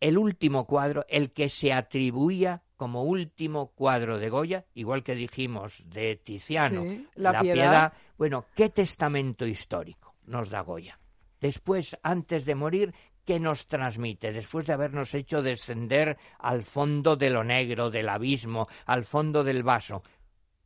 El 0.00 0.16
último 0.16 0.64
cuadro, 0.64 1.04
el 1.08 1.32
que 1.32 1.48
se 1.48 1.72
atribuía 1.72 2.62
como 2.76 3.02
último 3.02 3.72
cuadro 3.72 4.18
de 4.18 4.30
Goya, 4.30 4.64
igual 4.74 5.02
que 5.02 5.16
dijimos 5.16 5.82
de 5.86 6.16
Tiziano, 6.16 6.84
la, 7.16 7.40
piedad. 7.40 7.92
Bueno, 8.16 8.46
¿qué 8.54 8.70
testamento 8.70 9.44
histórico 9.44 10.14
nos 10.26 10.48
da 10.48 10.60
Goya? 10.60 10.98
Después, 11.40 11.96
antes 12.02 12.44
de 12.44 12.54
morir, 12.54 12.94
que 13.28 13.38
nos 13.38 13.66
transmite 13.66 14.32
después 14.32 14.64
de 14.64 14.72
habernos 14.72 15.12
hecho 15.12 15.42
descender 15.42 16.16
al 16.38 16.62
fondo 16.62 17.14
de 17.14 17.28
lo 17.28 17.44
negro, 17.44 17.90
del 17.90 18.08
abismo, 18.08 18.68
al 18.86 19.04
fondo 19.04 19.44
del 19.44 19.62
vaso? 19.62 20.02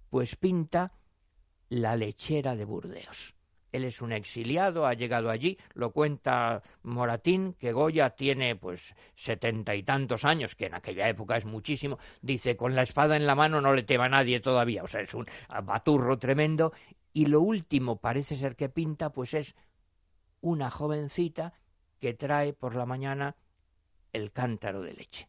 Pues 0.08 0.36
pinta 0.36 0.92
la 1.70 1.96
lechera 1.96 2.54
de 2.54 2.64
Burdeos. 2.64 3.34
Él 3.72 3.82
es 3.82 4.00
un 4.00 4.12
exiliado, 4.12 4.86
ha 4.86 4.94
llegado 4.94 5.28
allí, 5.28 5.58
lo 5.74 5.90
cuenta 5.90 6.62
Moratín, 6.84 7.54
que 7.54 7.72
Goya 7.72 8.10
tiene 8.10 8.54
pues 8.54 8.94
setenta 9.16 9.74
y 9.74 9.82
tantos 9.82 10.24
años, 10.24 10.54
que 10.54 10.66
en 10.66 10.74
aquella 10.74 11.08
época 11.08 11.36
es 11.36 11.44
muchísimo, 11.44 11.98
dice, 12.20 12.56
con 12.56 12.76
la 12.76 12.82
espada 12.82 13.16
en 13.16 13.26
la 13.26 13.34
mano 13.34 13.60
no 13.60 13.74
le 13.74 13.82
tema 13.82 14.04
a 14.04 14.08
nadie 14.08 14.38
todavía, 14.38 14.84
o 14.84 14.86
sea, 14.86 15.00
es 15.00 15.14
un 15.14 15.26
baturro 15.64 16.16
tremendo, 16.16 16.72
y 17.12 17.26
lo 17.26 17.40
último 17.40 17.96
parece 17.96 18.36
ser 18.36 18.54
que 18.54 18.68
pinta 18.68 19.10
pues 19.10 19.34
es 19.34 19.56
una 20.40 20.70
jovencita 20.70 21.54
que 22.02 22.14
trae 22.14 22.52
por 22.52 22.74
la 22.74 22.84
mañana 22.84 23.36
el 24.12 24.32
cántaro 24.32 24.82
de 24.82 24.92
leche. 24.92 25.28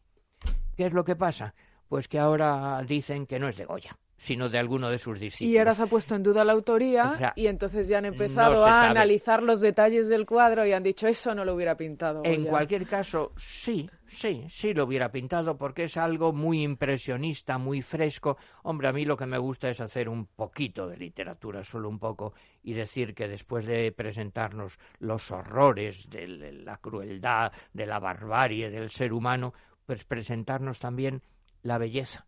¿Qué 0.76 0.86
es 0.86 0.92
lo 0.92 1.04
que 1.04 1.14
pasa? 1.14 1.54
Pues 1.88 2.08
que 2.08 2.18
ahora 2.18 2.82
dicen 2.82 3.28
que 3.28 3.38
no 3.38 3.48
es 3.48 3.56
de 3.56 3.64
Goya, 3.64 3.96
sino 4.16 4.48
de 4.48 4.58
alguno 4.58 4.88
de 4.90 4.98
sus 4.98 5.20
discípulos. 5.20 5.52
Y 5.52 5.58
ahora 5.58 5.74
se 5.74 5.82
ha 5.82 5.86
puesto 5.86 6.14
en 6.14 6.22
duda 6.22 6.44
la 6.44 6.52
autoría 6.52 7.32
y 7.36 7.46
entonces 7.46 7.88
ya 7.88 7.98
han 7.98 8.06
empezado 8.06 8.64
a 8.64 8.88
analizar 8.88 9.42
los 9.42 9.60
detalles 9.60 10.08
del 10.08 10.26
cuadro 10.26 10.66
y 10.66 10.72
han 10.72 10.82
dicho 10.82 11.06
eso 11.06 11.34
no 11.34 11.44
lo 11.44 11.54
hubiera 11.54 11.76
pintado. 11.76 12.22
En 12.24 12.44
cualquier 12.44 12.86
caso, 12.86 13.32
sí, 13.36 13.88
Sí, 14.14 14.46
sí 14.48 14.72
lo 14.74 14.84
hubiera 14.84 15.10
pintado 15.10 15.58
porque 15.58 15.84
es 15.84 15.96
algo 15.96 16.32
muy 16.32 16.62
impresionista, 16.62 17.58
muy 17.58 17.82
fresco. 17.82 18.36
Hombre, 18.62 18.86
a 18.86 18.92
mí 18.92 19.04
lo 19.04 19.16
que 19.16 19.26
me 19.26 19.38
gusta 19.38 19.68
es 19.68 19.80
hacer 19.80 20.08
un 20.08 20.26
poquito 20.26 20.86
de 20.86 20.96
literatura, 20.96 21.64
solo 21.64 21.88
un 21.88 21.98
poco, 21.98 22.32
y 22.62 22.74
decir 22.74 23.12
que 23.12 23.26
después 23.26 23.66
de 23.66 23.90
presentarnos 23.90 24.78
los 25.00 25.32
horrores 25.32 26.08
de 26.10 26.28
la 26.28 26.76
crueldad, 26.76 27.50
de 27.72 27.86
la 27.86 27.98
barbarie 27.98 28.70
del 28.70 28.88
ser 28.88 29.12
humano, 29.12 29.52
pues 29.84 30.04
presentarnos 30.04 30.78
también 30.78 31.22
la 31.62 31.78
belleza, 31.78 32.26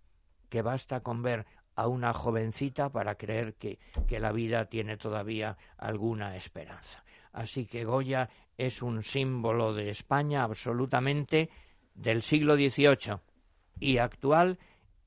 que 0.49 0.62
basta 0.62 1.00
con 1.00 1.23
ver 1.23 1.47
a 1.76 1.87
una 1.87 2.12
jovencita 2.12 2.88
para 2.90 3.14
creer 3.14 3.54
que, 3.54 3.78
que 4.09 4.18
la 4.18 4.33
vida 4.33 4.64
tiene 4.64 4.97
todavía 4.97 5.56
alguna 5.76 6.35
esperanza. 6.35 7.04
Así 7.33 7.66
que 7.66 7.85
Goya 7.85 8.28
es 8.56 8.83
un 8.83 9.02
símbolo 9.02 9.75
de 9.75 9.90
España 9.90 10.42
absolutamente 10.42 11.50
del 11.95 12.23
siglo 12.23 12.56
XVIII 12.56 13.18
y 13.78 13.99
actual 13.99 14.59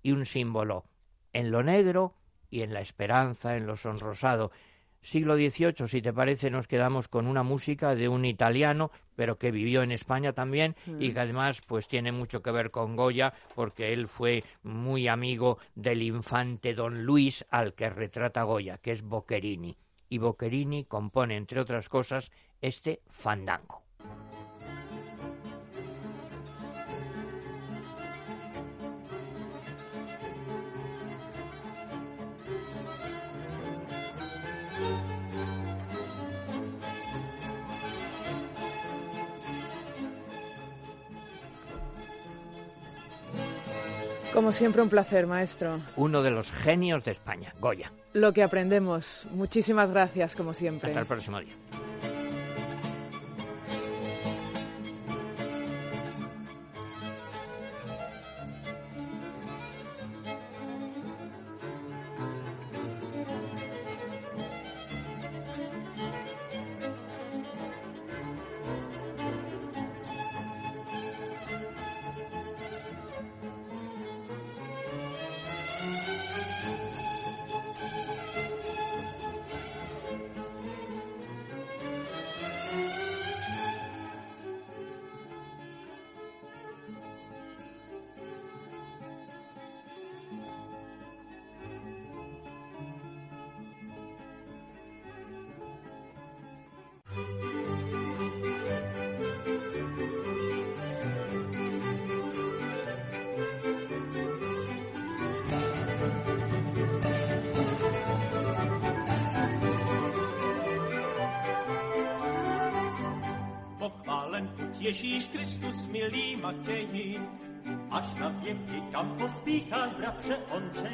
y 0.03 0.11
un 0.11 0.25
símbolo 0.25 0.85
en 1.33 1.51
lo 1.51 1.63
negro 1.63 2.13
y 2.49 2.61
en 2.61 2.73
la 2.73 2.81
esperanza, 2.81 3.55
en 3.55 3.65
lo 3.65 3.75
sonrosado. 3.75 4.51
Siglo 5.01 5.35
XVIII, 5.35 5.87
si 5.87 6.01
te 6.01 6.13
parece, 6.13 6.49
nos 6.49 6.67
quedamos 6.67 7.07
con 7.07 7.27
una 7.27 7.43
música 7.43 7.95
de 7.95 8.09
un 8.09 8.25
italiano, 8.25 8.91
pero 9.15 9.37
que 9.37 9.51
vivió 9.51 9.81
en 9.81 9.91
España 9.91 10.33
también 10.33 10.75
y 10.85 11.09
mm. 11.09 11.13
que 11.13 11.19
además 11.19 11.61
pues 11.65 11.87
tiene 11.87 12.11
mucho 12.11 12.41
que 12.41 12.51
ver 12.51 12.71
con 12.71 12.95
Goya, 12.95 13.33
porque 13.55 13.93
él 13.93 14.07
fue 14.07 14.43
muy 14.63 15.07
amigo 15.07 15.57
del 15.75 16.03
infante 16.03 16.73
don 16.73 17.05
Luis 17.05 17.45
al 17.49 17.73
que 17.73 17.89
retrata 17.89 18.43
Goya, 18.43 18.77
que 18.77 18.91
es 18.91 19.01
Boccherini. 19.01 19.77
Y 20.09 20.17
Boccherini 20.17 20.85
compone, 20.85 21.37
entre 21.37 21.61
otras 21.61 21.87
cosas, 21.87 22.31
este 22.61 23.01
fandango. 23.07 23.88
Como 44.39 44.53
siempre, 44.53 44.81
un 44.81 44.87
placer, 44.87 45.27
maestro. 45.27 45.81
Uno 45.97 46.23
de 46.23 46.31
los 46.31 46.49
genios 46.49 47.03
de 47.03 47.11
España, 47.11 47.53
Goya. 47.59 47.91
Lo 48.13 48.31
que 48.31 48.41
aprendemos. 48.41 49.27
Muchísimas 49.31 49.91
gracias, 49.91 50.33
como 50.33 50.53
siempre. 50.53 50.91
Hasta 50.91 51.01
el 51.01 51.07
próximo 51.07 51.41
día. 51.41 51.51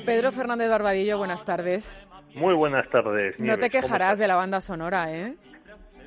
Pedro 0.06 0.32
Fernández 0.32 0.70
Barbadillo, 0.70 1.18
buenas 1.18 1.46
tardes. 1.46 2.08
Muy 2.34 2.54
buenas 2.56 2.89
tardes. 2.89 3.39
no 3.39 3.58
te 3.58 3.70
quejarás 3.70 4.20
de 4.20 4.27
la 4.27 4.36
banda 4.36 4.60
sonora, 4.60 5.13
¿eh? 5.13 5.36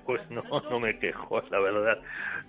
Pues 0.08 0.22
no, 0.30 0.42
no 0.70 0.80
me 0.80 0.98
quejo, 0.98 1.38
la 1.50 1.60
verdad. 1.60 1.98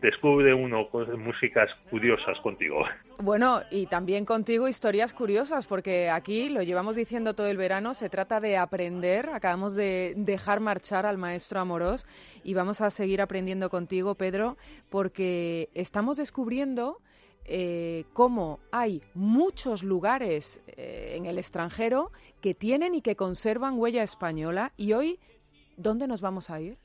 Descubre 0.02 0.54
uno 0.54 0.88
músicas 1.18 1.70
curiosas 1.90 2.40
contigo. 2.40 2.86
Bueno, 3.18 3.64
y 3.70 3.86
también 3.88 4.24
contigo 4.24 4.70
historias 4.70 5.12
curiosas, 5.12 5.68
porque 5.68 6.10
aquí 6.10 6.48
lo 6.48 6.64
llevamos 6.64 6.96
diciendo 6.96 7.34
todo 7.34 7.48
el 7.48 7.58
verano, 7.58 7.94
se 7.94 8.08
trata 8.08 8.40
de 8.40 8.56
aprender. 8.56 9.30
Acabamos 9.32 9.76
de 9.76 10.14
dejar 10.16 10.62
marchar 10.62 11.06
al 11.06 11.18
maestro 11.18 11.60
Amorós 11.60 12.08
y 12.46 12.54
vamos 12.54 12.80
a 12.80 12.90
seguir 12.92 13.22
aprendiendo 13.22 13.70
contigo, 13.70 14.16
Pedro, 14.16 14.56
porque 14.90 15.68
estamos 15.74 16.16
descubriendo 16.16 17.02
eh, 17.44 18.06
cómo 18.14 18.62
hay 18.72 19.04
muchos 19.16 19.84
lugares 19.84 20.64
eh, 20.66 21.16
en 21.18 21.26
el 21.26 21.38
extranjero 21.38 22.14
que 22.40 22.54
tienen 22.54 22.96
y 22.96 23.02
que 23.02 23.18
conservan 23.18 23.78
huella 23.78 24.02
española. 24.02 24.72
Y 24.78 24.94
hoy, 24.94 25.20
¿dónde 25.76 26.08
nos 26.08 26.22
vamos 26.22 26.50
a 26.50 26.62
ir? 26.62 26.78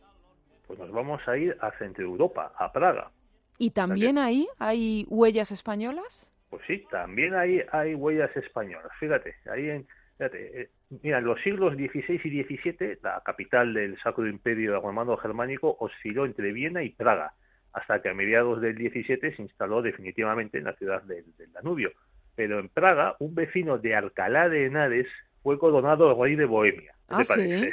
Pues 0.77 0.89
nos 0.89 0.93
vamos 0.93 1.21
a 1.29 1.37
ir 1.37 1.57
a 1.61 1.71
Centro 1.79 2.05
Europa, 2.05 2.53
a 2.59 2.73
Praga. 2.73 3.11
¿Y 3.59 3.71
también 3.71 4.19
ahí 4.19 4.49
hay 4.59 5.07
huellas 5.09 5.53
españolas? 5.53 6.33
Pues 6.51 6.63
sí, 6.67 6.85
también 6.91 7.35
hay, 7.35 7.63
hay 7.71 7.95
huellas 7.95 8.37
españolas. 8.37 8.91
Fíjate, 8.99 9.37
ahí 9.51 9.71
en, 9.71 9.87
fíjate, 10.19 10.63
eh, 10.63 10.71
mira, 11.03 11.19
en 11.19 11.25
los 11.25 11.41
siglos 11.43 11.75
XVI 11.75 12.21
y 12.25 12.43
XVII, 12.43 12.99
la 13.03 13.23
capital 13.25 13.73
del 13.75 13.97
Sacro 14.01 14.27
Imperio 14.27 14.81
Romano 14.81 15.17
Germánico 15.17 15.77
osciló 15.79 16.27
entre 16.27 16.53
Viena 16.53 16.83
y 16.83 16.91
Praga, 16.91 17.35
hasta 17.73 18.03
que 18.03 18.09
a 18.09 18.15
mediados 18.15 18.61
del 18.61 18.77
XVII 18.77 19.37
se 19.37 19.43
instaló 19.43 19.83
definitivamente 19.83 20.59
en 20.59 20.65
la 20.65 20.75
ciudad 20.75 21.03
del, 21.05 21.25
Danubio. 21.53 21.93
Pero 22.35 22.59
en 22.59 22.69
Praga, 22.69 23.15
un 23.21 23.35
vecino 23.35 23.79
de 23.79 23.95
Alcalá 23.95 24.49
de 24.49 24.67
Henares 24.67 25.07
fue 25.43 25.59
coronado 25.59 26.21
rey 26.21 26.35
de 26.35 26.47
Bohemia. 26.47 26.95
¿Qué 27.09 27.17
te 27.17 27.23
ah, 27.23 27.25
parece? 27.29 27.73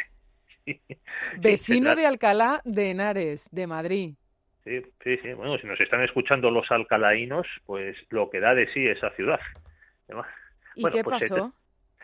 Vecino 1.39 1.95
de 1.95 2.05
Alcalá 2.05 2.61
de 2.65 2.91
Henares, 2.91 3.49
de 3.51 3.67
Madrid. 3.67 4.13
Sí, 4.63 4.81
sí, 5.03 5.17
sí. 5.17 5.33
Bueno, 5.33 5.57
si 5.57 5.67
nos 5.67 5.79
están 5.79 6.03
escuchando 6.03 6.51
los 6.51 6.69
alcalaínos, 6.71 7.47
pues 7.65 7.97
lo 8.09 8.29
que 8.29 8.39
da 8.39 8.53
de 8.53 8.71
sí 8.73 8.85
esa 8.87 9.09
ciudad. 9.11 9.39
¿Y 10.75 10.83
qué 10.89 11.03
pues 11.03 11.29
pasó? 11.29 11.53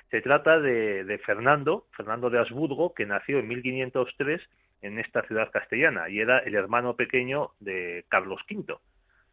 Se, 0.09 0.21
trata 0.21 0.59
de, 0.59 1.03
de, 1.03 1.17
Fernando, 1.19 1.87
Fernando 1.91 2.29
de 2.29 2.39
Habsburgo, 2.39 2.93
que 2.93 3.05
nació 3.05 3.39
en 3.39 3.47
1503 3.47 4.41
en 4.81 4.99
esta 4.99 5.23
ciudad 5.23 5.51
castellana 5.51 6.09
y 6.09 6.19
era 6.19 6.39
el 6.39 6.55
hermano 6.55 6.95
pequeño 6.95 7.51
de 7.59 8.05
Carlos 8.09 8.41
V. 8.49 8.75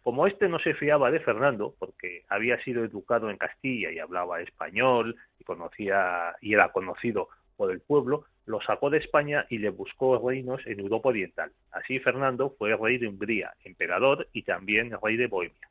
Como 0.03 0.27
este 0.27 0.49
no 0.49 0.59
se 0.59 0.75
fiaba 0.75 1.11
de 1.11 1.21
Fernando, 1.21 1.75
porque 1.79 2.25
había 2.29 2.63
sido 2.63 2.85
educado 2.85 3.31
en 3.31 3.39
Castilla 3.39 3.91
y 3.91 3.99
hablaba 3.99 4.41
español 4.41 5.17
y 5.39 5.45
conocía 5.45 6.35
y 6.43 6.53
era 6.53 6.73
conocido 6.73 7.29
por 7.57 7.71
el 7.71 7.81
pueblo, 7.81 8.27
lo 8.47 8.61
sacó 8.61 8.91
de 8.91 8.99
España 8.99 9.47
y 9.49 9.59
le 9.59 9.71
buscó 9.71 10.19
reinos 10.19 10.61
en 10.67 10.81
Europa 10.81 11.09
Oriental. 11.09 11.53
Así 11.73 11.99
Fernando 11.99 12.55
fue 12.59 12.77
rey 12.77 12.99
de 12.99 13.09
Hungría, 13.09 13.55
emperador 13.65 14.29
y 14.33 14.43
también 14.43 14.97
rey 15.03 15.17
de 15.17 15.27
Bohemia. 15.27 15.69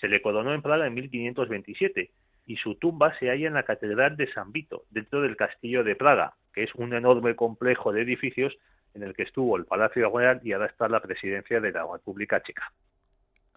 Se 0.00 0.08
le 0.08 0.22
coronó 0.22 0.54
en 0.54 0.62
Praga 0.62 0.86
en 0.86 0.94
1527 0.94 2.10
y 2.46 2.56
su 2.56 2.76
tumba 2.76 3.18
se 3.18 3.28
halla 3.28 3.48
en 3.48 3.54
la 3.54 3.64
Catedral 3.64 4.16
de 4.16 4.32
San 4.32 4.52
Vito, 4.52 4.84
dentro 4.90 5.20
del 5.20 5.36
Castillo 5.36 5.84
de 5.84 5.96
Praga, 5.96 6.34
que 6.52 6.62
es 6.62 6.74
un 6.74 6.94
enorme 6.94 7.34
complejo 7.34 7.92
de 7.92 8.02
edificios 8.02 8.56
en 8.94 9.02
el 9.02 9.14
que 9.14 9.24
estuvo 9.24 9.56
el 9.56 9.66
Palacio 9.66 10.10
Real 10.10 10.40
y 10.42 10.52
ahora 10.52 10.66
está 10.66 10.88
la 10.88 11.00
presidencia 11.00 11.60
de 11.60 11.72
la 11.72 11.86
República 11.90 12.42
Checa. 12.42 12.72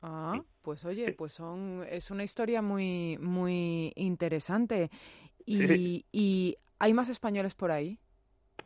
Ah, 0.01 0.41
pues 0.61 0.85
oye, 0.85 1.11
pues 1.13 1.33
son, 1.33 1.85
es 1.89 2.09
una 2.09 2.23
historia 2.23 2.61
muy, 2.61 3.17
muy 3.19 3.91
interesante. 3.95 4.89
Y, 5.45 6.05
y 6.11 6.57
¿Hay 6.79 6.93
más 6.93 7.09
españoles 7.09 7.55
por 7.55 7.71
ahí? 7.71 7.99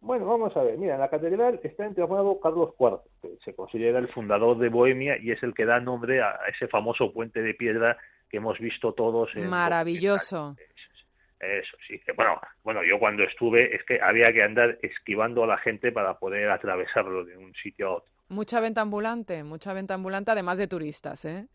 Bueno, 0.04 0.26
vamos 0.26 0.56
a 0.58 0.64
ver. 0.64 0.78
Mira, 0.78 0.96
en 0.96 1.00
la 1.00 1.10
catedral 1.10 1.62
está 1.64 1.86
enterrado 1.86 2.38
Carlos 2.42 2.74
IV, 2.78 3.00
que 3.22 3.38
se 3.46 3.56
considera 3.56 4.00
el 4.00 4.10
fundador 4.10 4.58
de 4.58 4.68
Bohemia 4.68 5.18
y 5.18 5.32
es 5.32 5.42
el 5.44 5.54
que 5.54 5.64
da 5.64 5.80
nombre 5.80 6.22
a 6.22 6.40
ese 6.54 6.68
famoso 6.68 7.14
puente 7.14 7.42
de 7.42 7.54
piedra 7.54 7.98
que 8.30 8.38
hemos 8.38 8.60
visto 8.60 8.94
todos. 8.94 9.34
En 9.34 9.50
Maravilloso. 9.50 10.58
Eso, 11.40 11.78
sí. 11.88 12.02
Bueno, 12.18 12.40
bueno, 12.64 12.84
yo 12.84 13.00
cuando 13.00 13.24
estuve 13.24 13.74
es 13.74 13.84
que 13.86 14.02
había 14.02 14.34
que 14.34 14.44
andar 14.44 14.78
esquivando 14.82 15.46
a 15.46 15.48
la 15.48 15.58
gente 15.58 15.94
para 15.94 16.20
poder 16.20 16.50
atravesarlo 16.50 17.24
de 17.24 17.38
un 17.38 17.54
sitio 17.56 17.88
a 17.88 17.92
otro. 17.96 18.12
Mucha 18.28 18.60
venta 18.60 18.82
ambulante, 18.82 19.44
mucha 19.44 19.72
venta 19.72 19.94
ambulante, 19.94 20.32
además 20.32 20.58
de 20.58 20.68
turistas, 20.68 21.24
¿eh? 21.24 21.48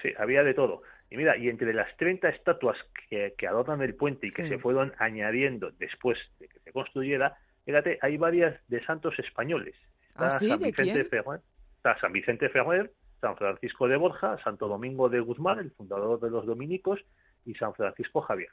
Sí, 0.00 0.10
había 0.18 0.42
de 0.42 0.54
todo. 0.54 0.82
Y 1.10 1.18
mira, 1.18 1.36
y 1.36 1.50
entre 1.50 1.74
las 1.74 1.94
30 1.98 2.30
estatuas 2.30 2.78
que, 3.08 3.34
que 3.36 3.46
adornan 3.46 3.82
el 3.82 3.94
puente 3.94 4.26
y 4.26 4.30
que 4.30 4.48
se 4.48 4.58
fueron 4.58 4.94
añadiendo 4.98 5.70
después 5.72 6.18
de 6.38 6.48
que 6.48 6.60
se 6.60 6.72
construyera, 6.72 7.36
fíjate, 7.70 7.98
hay 8.02 8.16
varias 8.16 8.60
de 8.68 8.84
santos 8.84 9.16
españoles. 9.18 9.74
Está 10.08 10.26
¿Ah, 10.26 10.30
San 10.30 10.58
Vicente 10.58 11.04
Ferrer, 11.04 11.40
está 11.76 11.98
San 12.00 12.12
Vicente 12.12 12.48
Ferrer, 12.48 12.92
San 13.20 13.36
Francisco 13.36 13.86
de 13.86 13.96
Borja, 13.96 14.38
Santo 14.42 14.66
Domingo 14.66 15.08
de 15.08 15.20
Guzmán, 15.20 15.60
el 15.60 15.70
fundador 15.70 16.18
de 16.20 16.30
los 16.30 16.46
dominicos, 16.46 17.00
y 17.46 17.54
San 17.54 17.72
Francisco 17.74 18.20
Javier. 18.22 18.50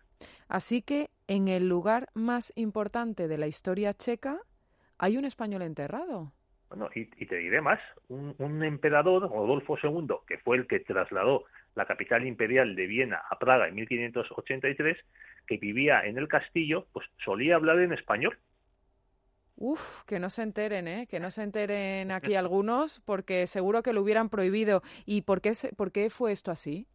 Así 0.47 0.81
que 0.81 1.09
en 1.27 1.47
el 1.47 1.67
lugar 1.67 2.09
más 2.13 2.53
importante 2.55 3.27
de 3.27 3.37
la 3.37 3.47
historia 3.47 3.93
checa 3.93 4.39
hay 4.97 5.17
un 5.17 5.25
español 5.25 5.63
enterrado. 5.63 6.31
Bueno, 6.69 6.89
y, 6.93 7.05
te 7.05 7.37
diré 7.37 7.61
más, 7.61 7.79
un, 8.09 8.35
un, 8.39 8.63
emperador, 8.63 9.23
Rodolfo 9.29 9.77
II, 9.81 10.07
que 10.27 10.37
fue 10.39 10.57
el 10.57 10.67
que 10.67 10.81
trasladó 10.81 11.45
la 11.75 11.85
capital 11.85 12.27
imperial 12.27 12.75
de 12.75 12.87
Viena 12.87 13.21
a 13.29 13.39
Praga 13.39 13.67
en 13.67 13.75
1583, 13.75 14.97
que 15.47 15.57
vivía 15.57 16.01
en 16.05 16.17
el 16.17 16.27
castillo, 16.27 16.87
pues 16.91 17.07
solía 17.23 17.55
hablar 17.55 17.79
en 17.79 17.93
español. 17.93 18.37
Uf, 19.57 20.03
que 20.05 20.19
no 20.19 20.29
se 20.29 20.43
enteren, 20.43 20.87
¿eh? 20.87 21.07
Que 21.09 21.19
no 21.19 21.31
se 21.31 21.43
enteren 21.43 22.11
aquí 22.11 22.35
algunos, 22.35 23.01
porque 23.05 23.47
seguro 23.47 23.83
que 23.83 23.93
lo 23.93 24.01
hubieran 24.01 24.29
prohibido. 24.29 24.81
¿Y 25.05 25.23
por 25.23 25.41
qué, 25.41 25.51
por 25.75 25.91
qué 25.91 26.09
fue 26.09 26.31
esto 26.31 26.51
así? 26.51 26.87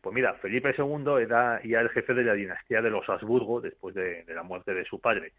Pues 0.00 0.14
mira, 0.14 0.34
Felipe 0.34 0.74
II 0.76 1.22
era 1.22 1.62
ya 1.64 1.80
el 1.80 1.88
jefe 1.88 2.14
de 2.14 2.24
la 2.24 2.34
dinastía 2.34 2.82
de 2.82 2.90
los 2.90 3.08
Habsburgo 3.08 3.60
después 3.60 3.94
de, 3.94 4.22
de 4.24 4.34
la 4.34 4.42
muerte 4.42 4.74
de 4.74 4.84
su 4.84 5.00
padre 5.00 5.32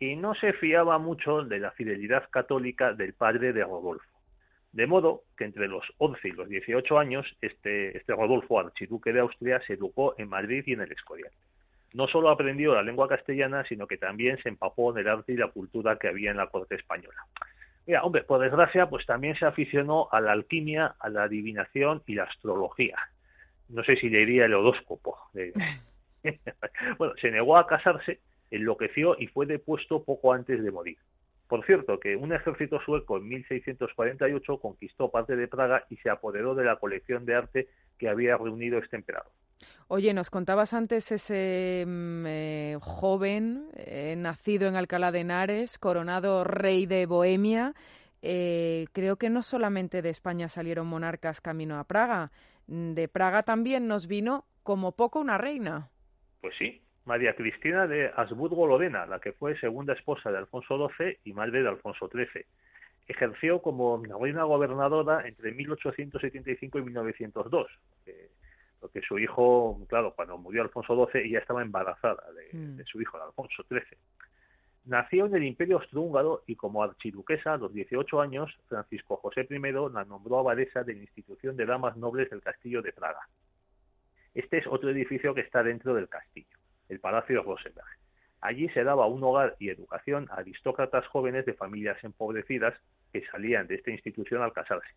y 0.00 0.16
no 0.16 0.34
se 0.34 0.52
fiaba 0.52 0.98
mucho 0.98 1.42
de 1.42 1.58
la 1.58 1.72
fidelidad 1.72 2.28
católica 2.30 2.92
del 2.92 3.14
padre 3.14 3.52
de 3.52 3.64
Rodolfo. 3.64 4.06
De 4.72 4.86
modo 4.86 5.22
que 5.36 5.44
entre 5.44 5.66
los 5.66 5.84
11 5.98 6.28
y 6.28 6.32
los 6.32 6.48
18 6.48 6.98
años, 6.98 7.26
este, 7.40 7.96
este 7.96 8.12
Rodolfo, 8.12 8.60
archiduque 8.60 9.12
de 9.12 9.20
Austria, 9.20 9.60
se 9.66 9.74
educó 9.74 10.14
en 10.18 10.28
Madrid 10.28 10.62
y 10.66 10.74
en 10.74 10.82
el 10.82 10.92
Escorial. 10.92 11.32
No 11.94 12.06
solo 12.06 12.28
aprendió 12.28 12.74
la 12.74 12.82
lengua 12.82 13.08
castellana, 13.08 13.64
sino 13.68 13.86
que 13.86 13.96
también 13.96 14.38
se 14.42 14.48
empapó 14.48 14.92
del 14.92 15.08
arte 15.08 15.32
y 15.32 15.36
la 15.36 15.48
cultura 15.48 15.98
que 15.98 16.08
había 16.08 16.30
en 16.30 16.36
la 16.36 16.48
corte 16.48 16.74
española. 16.74 17.18
Mira, 17.86 18.02
hombre, 18.02 18.22
por 18.22 18.40
desgracia, 18.40 18.90
pues 18.90 19.06
también 19.06 19.34
se 19.38 19.46
aficionó 19.46 20.08
a 20.12 20.20
la 20.20 20.32
alquimia, 20.32 20.94
a 20.98 21.08
la 21.08 21.22
adivinación 21.22 22.02
y 22.06 22.14
la 22.14 22.24
astrología. 22.24 22.98
No 23.70 23.82
sé 23.82 23.96
si 23.96 24.10
le 24.10 24.18
diría 24.18 24.44
el 24.44 24.54
horóscopo. 24.54 25.16
bueno, 26.98 27.14
se 27.20 27.30
negó 27.30 27.56
a 27.56 27.66
casarse, 27.66 28.20
enloqueció 28.50 29.16
y 29.18 29.26
fue 29.28 29.46
depuesto 29.46 30.04
poco 30.04 30.34
antes 30.34 30.62
de 30.62 30.70
morir. 30.70 30.98
Por 31.48 31.64
cierto, 31.64 31.98
que 31.98 32.14
un 32.14 32.32
ejército 32.34 32.78
sueco 32.82 33.16
en 33.16 33.26
1648 33.28 34.58
conquistó 34.60 35.10
parte 35.10 35.34
de 35.34 35.48
Praga 35.48 35.84
y 35.88 35.96
se 35.96 36.10
apoderó 36.10 36.54
de 36.54 36.64
la 36.64 36.76
colección 36.76 37.24
de 37.24 37.34
arte 37.34 37.68
que 37.96 38.10
había 38.10 38.36
reunido 38.36 38.78
este 38.78 38.96
emperador. 38.96 39.32
Oye, 39.90 40.12
nos 40.12 40.28
contabas 40.28 40.74
antes 40.74 41.10
ese 41.10 41.82
mm, 41.86 42.26
eh, 42.26 42.76
joven 42.78 43.70
eh, 43.74 44.16
nacido 44.18 44.68
en 44.68 44.76
Alcalá 44.76 45.10
de 45.12 45.20
Henares, 45.20 45.78
coronado 45.78 46.44
rey 46.44 46.84
de 46.84 47.06
Bohemia. 47.06 47.72
Eh, 48.20 48.84
creo 48.92 49.16
que 49.16 49.30
no 49.30 49.40
solamente 49.42 50.02
de 50.02 50.10
España 50.10 50.50
salieron 50.50 50.86
monarcas 50.88 51.40
camino 51.40 51.78
a 51.78 51.84
Praga, 51.84 52.30
mm, 52.66 52.92
de 52.92 53.08
Praga 53.08 53.44
también 53.44 53.88
nos 53.88 54.08
vino 54.08 54.44
como 54.62 54.92
poco 54.92 55.20
una 55.20 55.38
reina. 55.38 55.88
Pues 56.42 56.54
sí, 56.58 56.82
María 57.06 57.34
Cristina 57.34 57.86
de 57.86 58.10
Habsburgo-Lorena, 58.14 59.06
la 59.06 59.20
que 59.20 59.32
fue 59.32 59.58
segunda 59.58 59.94
esposa 59.94 60.30
de 60.30 60.36
Alfonso 60.36 60.90
XII 60.98 61.16
y 61.24 61.32
madre 61.32 61.62
de 61.62 61.68
Alfonso 61.70 62.10
XIII. 62.12 62.44
Ejerció 63.06 63.62
como 63.62 64.02
reina 64.20 64.42
gobernadora 64.42 65.26
entre 65.26 65.50
1875 65.52 66.78
y 66.78 66.82
1902, 66.82 67.66
porque 68.80 69.00
su 69.02 69.18
hijo, 69.18 69.80
claro, 69.88 70.14
cuando 70.14 70.38
murió 70.38 70.62
Alfonso 70.62 71.08
XII, 71.10 71.22
ella 71.22 71.40
estaba 71.40 71.62
embarazada 71.62 72.22
mm. 72.52 72.76
de, 72.76 72.84
su 72.84 73.00
hijo, 73.00 73.20
Alfonso 73.22 73.64
XIII. 73.68 73.98
Nació 74.84 75.26
en 75.26 75.34
el 75.34 75.44
Imperio 75.44 75.78
Austrohúngaro 75.78 76.44
y 76.46 76.56
como 76.56 76.82
archiduquesa, 76.82 77.54
a 77.54 77.58
los 77.58 77.72
18 77.74 78.20
años, 78.20 78.56
Francisco 78.68 79.16
José 79.16 79.46
I 79.50 79.58
la 79.92 80.04
nombró 80.04 80.38
abadesa 80.38 80.82
de 80.82 80.94
la 80.94 81.00
institución 81.00 81.56
de 81.56 81.66
damas 81.66 81.96
nobles 81.96 82.30
del 82.30 82.40
Castillo 82.40 82.80
de 82.80 82.92
Praga. 82.92 83.28
Este 84.34 84.58
es 84.58 84.66
otro 84.66 84.90
edificio 84.90 85.34
que 85.34 85.42
está 85.42 85.62
dentro 85.62 85.94
del 85.94 86.08
castillo 86.08 86.56
el 86.88 87.00
Palacio 87.00 87.36
de 87.36 87.42
Rosenberg. 87.42 87.86
Allí 88.40 88.68
se 88.70 88.84
daba 88.84 89.06
un 89.06 89.22
hogar 89.22 89.56
y 89.58 89.68
educación 89.68 90.28
a 90.30 90.36
aristócratas 90.36 91.06
jóvenes 91.08 91.44
de 91.44 91.54
familias 91.54 92.02
empobrecidas 92.04 92.74
que 93.12 93.26
salían 93.26 93.66
de 93.66 93.76
esta 93.76 93.90
institución 93.90 94.42
al 94.42 94.52
casarse. 94.52 94.88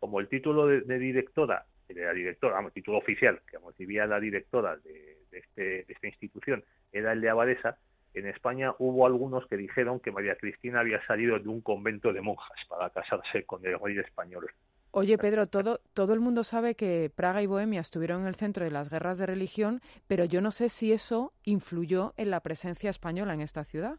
Como 0.00 0.20
el 0.20 0.28
título 0.28 0.66
de, 0.66 0.98
directora, 0.98 1.66
de 1.66 1.77
la 1.94 2.12
directora, 2.12 2.70
título 2.70 2.98
oficial 2.98 3.40
que 3.50 3.58
recibía 3.58 4.06
la 4.06 4.20
directora 4.20 4.76
de, 4.76 5.18
este, 5.32 5.84
de 5.84 5.86
esta 5.88 6.06
institución 6.06 6.64
era 6.92 7.12
el 7.12 7.20
de 7.20 7.28
abadesa, 7.28 7.78
en 8.14 8.26
España 8.26 8.74
hubo 8.78 9.06
algunos 9.06 9.46
que 9.46 9.56
dijeron 9.56 10.00
que 10.00 10.10
María 10.10 10.36
Cristina 10.36 10.80
había 10.80 11.04
salido 11.06 11.38
de 11.38 11.48
un 11.48 11.60
convento 11.60 12.12
de 12.12 12.20
monjas 12.20 12.58
para 12.68 12.90
casarse 12.90 13.44
con 13.44 13.64
el 13.64 13.78
rey 13.78 13.98
español. 13.98 14.50
Oye, 14.90 15.18
Pedro, 15.18 15.46
todo, 15.46 15.80
todo 15.92 16.14
el 16.14 16.20
mundo 16.20 16.44
sabe 16.44 16.74
que 16.74 17.10
Praga 17.14 17.42
y 17.42 17.46
Bohemia 17.46 17.80
estuvieron 17.80 18.22
en 18.22 18.28
el 18.28 18.36
centro 18.36 18.64
de 18.64 18.70
las 18.70 18.88
guerras 18.88 19.18
de 19.18 19.26
religión, 19.26 19.82
pero 20.06 20.24
yo 20.24 20.40
no 20.40 20.50
sé 20.50 20.70
si 20.70 20.92
eso 20.92 21.32
influyó 21.44 22.14
en 22.16 22.30
la 22.30 22.40
presencia 22.40 22.88
española 22.88 23.34
en 23.34 23.42
esta 23.42 23.64
ciudad. 23.64 23.98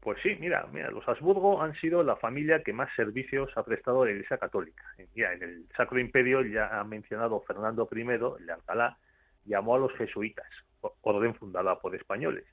Pues 0.00 0.18
sí, 0.22 0.36
mira, 0.38 0.66
mira, 0.72 0.90
los 0.90 1.06
Habsburgo 1.08 1.60
han 1.60 1.74
sido 1.74 2.02
la 2.02 2.16
familia 2.16 2.62
que 2.62 2.72
más 2.72 2.88
servicios 2.94 3.50
ha 3.56 3.64
prestado 3.64 4.02
a 4.02 4.06
la 4.06 4.12
Iglesia 4.12 4.38
Católica. 4.38 4.84
Ya 5.14 5.32
en 5.32 5.42
el 5.42 5.68
Sacro 5.76 5.98
Imperio 5.98 6.42
ya 6.42 6.78
ha 6.78 6.84
mencionado 6.84 7.40
Fernando 7.40 7.88
I, 7.90 8.00
el 8.00 8.46
de 8.46 8.52
Alcalá, 8.52 8.96
llamó 9.44 9.74
a 9.74 9.78
los 9.78 9.92
jesuitas, 9.94 10.46
orden 11.02 11.34
fundada 11.34 11.78
por 11.80 11.96
españoles. 11.96 12.44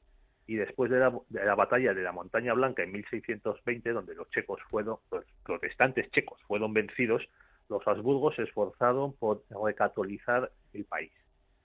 Y 0.48 0.56
después 0.56 0.92
de 0.92 1.00
la, 1.00 1.56
batalla 1.56 1.94
de 1.94 2.04
la 2.04 2.12
Montaña 2.12 2.54
Blanca 2.54 2.84
en 2.84 2.92
1620, 2.92 3.92
donde 3.92 4.16
los 4.16 4.30
checos 4.30 4.60
fueron, 4.70 4.98
los 5.12 5.26
protestantes 5.44 6.10
checos 6.12 6.40
fueron 6.48 6.74
vencidos, 6.74 7.28
los 7.70 7.88
Habsburgos 7.88 8.36
se 8.36 8.44
esforzaron 8.44 9.14
por 9.14 9.44
recatolizar 9.50 10.52
el 10.74 10.86
país. 10.86 11.12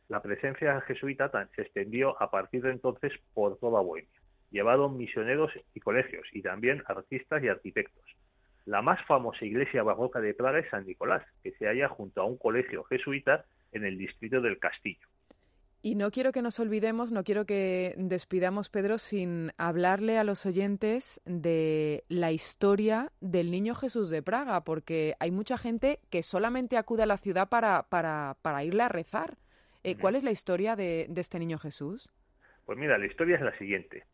La 0.09 0.23
presencia 0.23 0.81
jesuita 0.83 1.31
se 1.55 1.63
extendió 1.63 2.21
a 2.23 2.31
partir 2.31 2.63
de 2.63 2.71
entonces 2.71 3.13
por 3.35 3.59
toda 3.59 3.81
Bohemia. 3.81 4.20
Llevaron 4.51 4.97
misioneros 4.97 5.53
y 5.75 5.81
colegios 5.81 6.27
y 6.33 6.43
también 6.43 6.83
artistas 6.87 7.43
y 7.43 7.49
arquitectos. 7.49 8.05
La 8.67 8.83
más 8.83 9.05
famosa 9.07 9.45
iglesia 9.45 9.83
barroca 9.83 10.21
de 10.21 10.35
Praga 10.35 10.59
es 10.59 10.71
San 10.71 10.87
Nicolás, 10.87 11.25
que 11.43 11.53
se 11.53 11.67
halla 11.67 11.89
junto 11.89 12.21
a 12.21 12.25
un 12.25 12.37
colegio 12.37 12.85
jesuita 12.85 13.45
en 13.73 13.85
el 13.85 13.97
distrito 13.97 14.41
del 14.41 14.59
Castillo. 14.59 15.09
Y 15.83 15.95
no 15.95 16.11
quiero 16.11 16.31
que 16.31 16.43
nos 16.43 16.61
olvidemos, 16.61 17.11
no 17.11 17.25
quiero 17.25 17.47
que 17.47 17.95
despidamos, 17.97 18.69
Pedro, 18.69 18.99
sin 18.99 19.53
hablarle 19.57 20.19
a 20.19 20.25
los 20.25 20.45
oyentes 20.45 21.23
de 21.25 22.05
la 22.09 22.33
historia 22.33 23.13
del 23.21 23.51
Niño 23.51 23.75
Jesús 23.75 24.11
de 24.11 24.23
Praga, 24.23 24.63
porque 24.63 25.15
hay 25.21 25.31
mucha 25.31 25.57
gente 25.57 26.01
que 26.11 26.23
solamente 26.23 26.77
acude 26.77 27.05
a 27.05 27.07
la 27.07 27.17
ciudad 27.17 27.49
para, 27.49 27.85
para, 27.85 28.37
para 28.43 28.63
irle 28.63 28.83
a 28.83 28.89
rezar. 28.89 29.39
Eh, 29.83 29.97
¿Cuál 29.97 30.17
es 30.17 30.23
la 30.23 30.33
historia 30.33 30.77
de, 30.77 31.07
de, 31.09 31.21
este 31.23 31.39
Niño 31.39 31.59
Jesús? 31.59 32.13
Pues 32.67 32.77
mira, 32.77 32.99
la 32.99 33.07
historia 33.07 33.37
es 33.37 33.43
la 33.43 33.57
siguiente. 33.57 34.05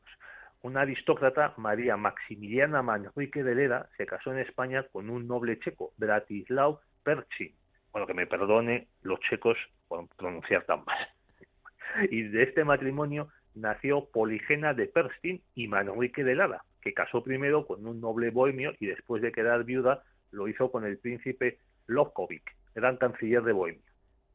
Una 0.67 0.81
aristócrata, 0.81 1.55
María 1.59 1.97
Maximiliana 1.97 2.83
Manrique 2.83 3.45
de 3.45 3.55
Leda, 3.55 3.89
se 3.97 4.05
casó 4.05 4.33
en 4.33 4.41
España 4.41 4.83
con 4.91 5.11
un 5.11 5.29
noble 5.29 5.61
checo, 5.61 5.93
Bratislav 5.97 6.81
Perchin. 7.05 7.55
Bueno, 7.93 8.05
que 8.05 8.15
me 8.15 8.27
perdone 8.27 8.89
los 9.03 9.21
checos 9.21 9.57
por 9.87 10.09
pronunciar 10.17 10.65
tan 10.65 10.85
mal 10.85 10.99
y 12.11 12.23
de 12.25 12.43
este 12.43 12.65
matrimonio 12.65 13.29
nació 13.55 14.07
Poligena 14.07 14.75
de 14.75 14.89
Perstin 14.89 15.41
y 15.55 15.69
Manrique 15.69 16.25
de 16.25 16.35
Lara, 16.35 16.65
que 16.83 16.93
casó 16.93 17.23
primero 17.23 17.65
con 17.65 17.87
un 17.87 18.01
noble 18.01 18.31
bohemio 18.31 18.73
y 18.81 18.87
después 18.87 19.23
de 19.23 19.31
quedar 19.31 19.63
viuda 19.63 20.03
lo 20.33 20.49
hizo 20.49 20.73
con 20.73 20.85
el 20.85 20.99
príncipe 20.99 21.61
Lovkovic, 21.87 22.57
gran 22.75 22.97
canciller 22.97 23.45
de 23.45 23.53
Bohemia. 23.53 23.93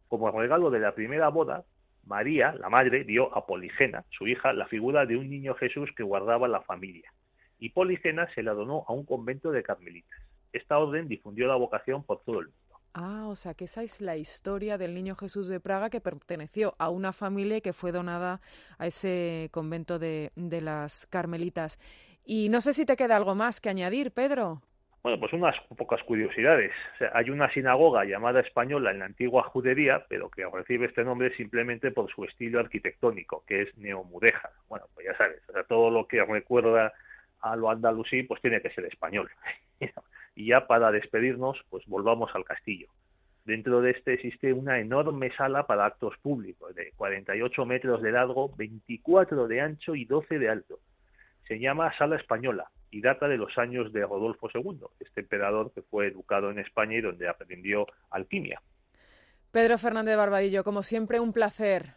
Como 0.07 0.31
regalo 0.31 0.69
de 0.69 0.79
la 0.79 0.95
primera 0.95 1.27
boda, 1.27 1.65
María, 2.05 2.53
la 2.53 2.69
madre, 2.69 3.03
dio 3.03 3.35
a 3.35 3.45
Poligena, 3.45 4.03
su 4.09 4.27
hija, 4.27 4.53
la 4.53 4.67
figura 4.67 5.05
de 5.05 5.17
un 5.17 5.29
niño 5.29 5.55
Jesús 5.55 5.89
que 5.95 6.03
guardaba 6.03 6.47
la 6.47 6.61
familia, 6.61 7.11
y 7.59 7.69
Poligena 7.69 8.27
se 8.33 8.43
la 8.43 8.53
donó 8.53 8.85
a 8.87 8.93
un 8.93 9.05
convento 9.05 9.51
de 9.51 9.63
carmelitas. 9.63 10.19
Esta 10.51 10.77
orden 10.77 11.07
difundió 11.07 11.47
la 11.47 11.55
vocación 11.55 12.03
por 12.03 12.21
todo 12.23 12.39
el 12.39 12.47
mundo. 12.47 12.79
Ah, 12.93 13.27
o 13.29 13.35
sea 13.35 13.53
que 13.53 13.65
esa 13.65 13.83
es 13.83 14.01
la 14.01 14.17
historia 14.17 14.77
del 14.77 14.93
niño 14.93 15.15
Jesús 15.15 15.47
de 15.47 15.61
Praga 15.61 15.89
que 15.89 16.01
perteneció 16.01 16.75
a 16.77 16.89
una 16.89 17.13
familia 17.13 17.61
que 17.61 17.71
fue 17.71 17.93
donada 17.93 18.41
a 18.77 18.87
ese 18.87 19.49
convento 19.53 19.97
de, 19.97 20.33
de 20.35 20.59
las 20.59 21.07
Carmelitas. 21.07 21.79
Y 22.25 22.49
no 22.49 22.59
sé 22.59 22.73
si 22.73 22.85
te 22.85 22.97
queda 22.97 23.15
algo 23.15 23.33
más 23.33 23.61
que 23.61 23.69
añadir, 23.69 24.11
Pedro. 24.11 24.61
Bueno, 25.03 25.19
pues 25.19 25.33
unas 25.33 25.55
pocas 25.75 26.03
curiosidades. 26.03 26.71
hay 27.13 27.31
una 27.31 27.51
sinagoga 27.51 28.05
llamada 28.05 28.39
española 28.41 28.91
en 28.91 28.99
la 28.99 29.05
antigua 29.05 29.41
judería, 29.43 30.05
pero 30.07 30.29
que 30.29 30.45
recibe 30.45 30.85
este 30.85 31.03
nombre 31.03 31.35
simplemente 31.35 31.89
por 31.89 32.11
su 32.11 32.23
estilo 32.23 32.59
arquitectónico, 32.59 33.43
que 33.47 33.63
es 33.63 33.77
neomudéjar. 33.77 34.51
Bueno, 34.69 34.85
pues 34.93 35.07
ya 35.07 35.17
sabes, 35.17 35.41
todo 35.67 35.89
lo 35.89 36.07
que 36.07 36.23
recuerda 36.23 36.93
a 37.39 37.55
lo 37.55 37.71
andalusí, 37.71 38.21
pues 38.23 38.41
tiene 38.41 38.61
que 38.61 38.71
ser 38.71 38.85
español. 38.85 39.29
Y 40.33 40.45
ya 40.47 40.65
para 40.65 40.93
despedirnos, 40.93 41.61
pues 41.69 41.85
volvamos 41.87 42.33
al 42.33 42.45
castillo. 42.45 42.87
Dentro 43.43 43.81
de 43.81 43.91
este 43.91 44.13
existe 44.13 44.53
una 44.53 44.79
enorme 44.79 45.29
sala 45.35 45.67
para 45.67 45.85
actos 45.85 46.17
públicos, 46.19 46.73
de 46.73 46.93
48 46.95 47.65
metros 47.65 48.01
de 48.01 48.13
largo, 48.13 48.49
24 48.55 49.49
de 49.49 49.59
ancho 49.59 49.93
y 49.93 50.05
12 50.05 50.39
de 50.39 50.47
alto. 50.47 50.79
Se 51.49 51.59
llama 51.59 51.91
Sala 51.97 52.15
Española 52.15 52.71
y 52.91 53.01
data 53.01 53.27
de 53.27 53.37
los 53.37 53.57
años 53.57 53.91
de 53.93 54.01
Rodolfo 54.01 54.49
II, 54.53 54.81
este 54.99 55.21
emperador 55.21 55.71
que 55.73 55.81
fue 55.81 56.07
educado 56.07 56.51
en 56.51 56.59
España 56.59 56.97
y 56.97 57.01
donde 57.01 57.27
aprendió 57.27 57.87
alquimia. 58.11 58.61
Pedro 59.51 59.77
Fernández 59.77 60.17
Barbadillo, 60.17 60.63
como 60.63 60.83
siempre, 60.83 61.19
un 61.19 61.33
placer. 61.33 61.95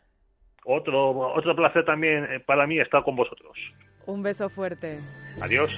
Otro, 0.65 1.11
otro 1.35 1.55
placer 1.55 1.85
también 1.85 2.25
eh, 2.25 2.41
para 2.41 2.67
mí 2.67 2.81
estar 2.81 3.03
con 3.05 3.17
vosotros. 3.17 3.57
Un 4.07 4.23
beso 4.23 4.49
fuerte. 4.49 4.99
Adiós. 5.41 5.71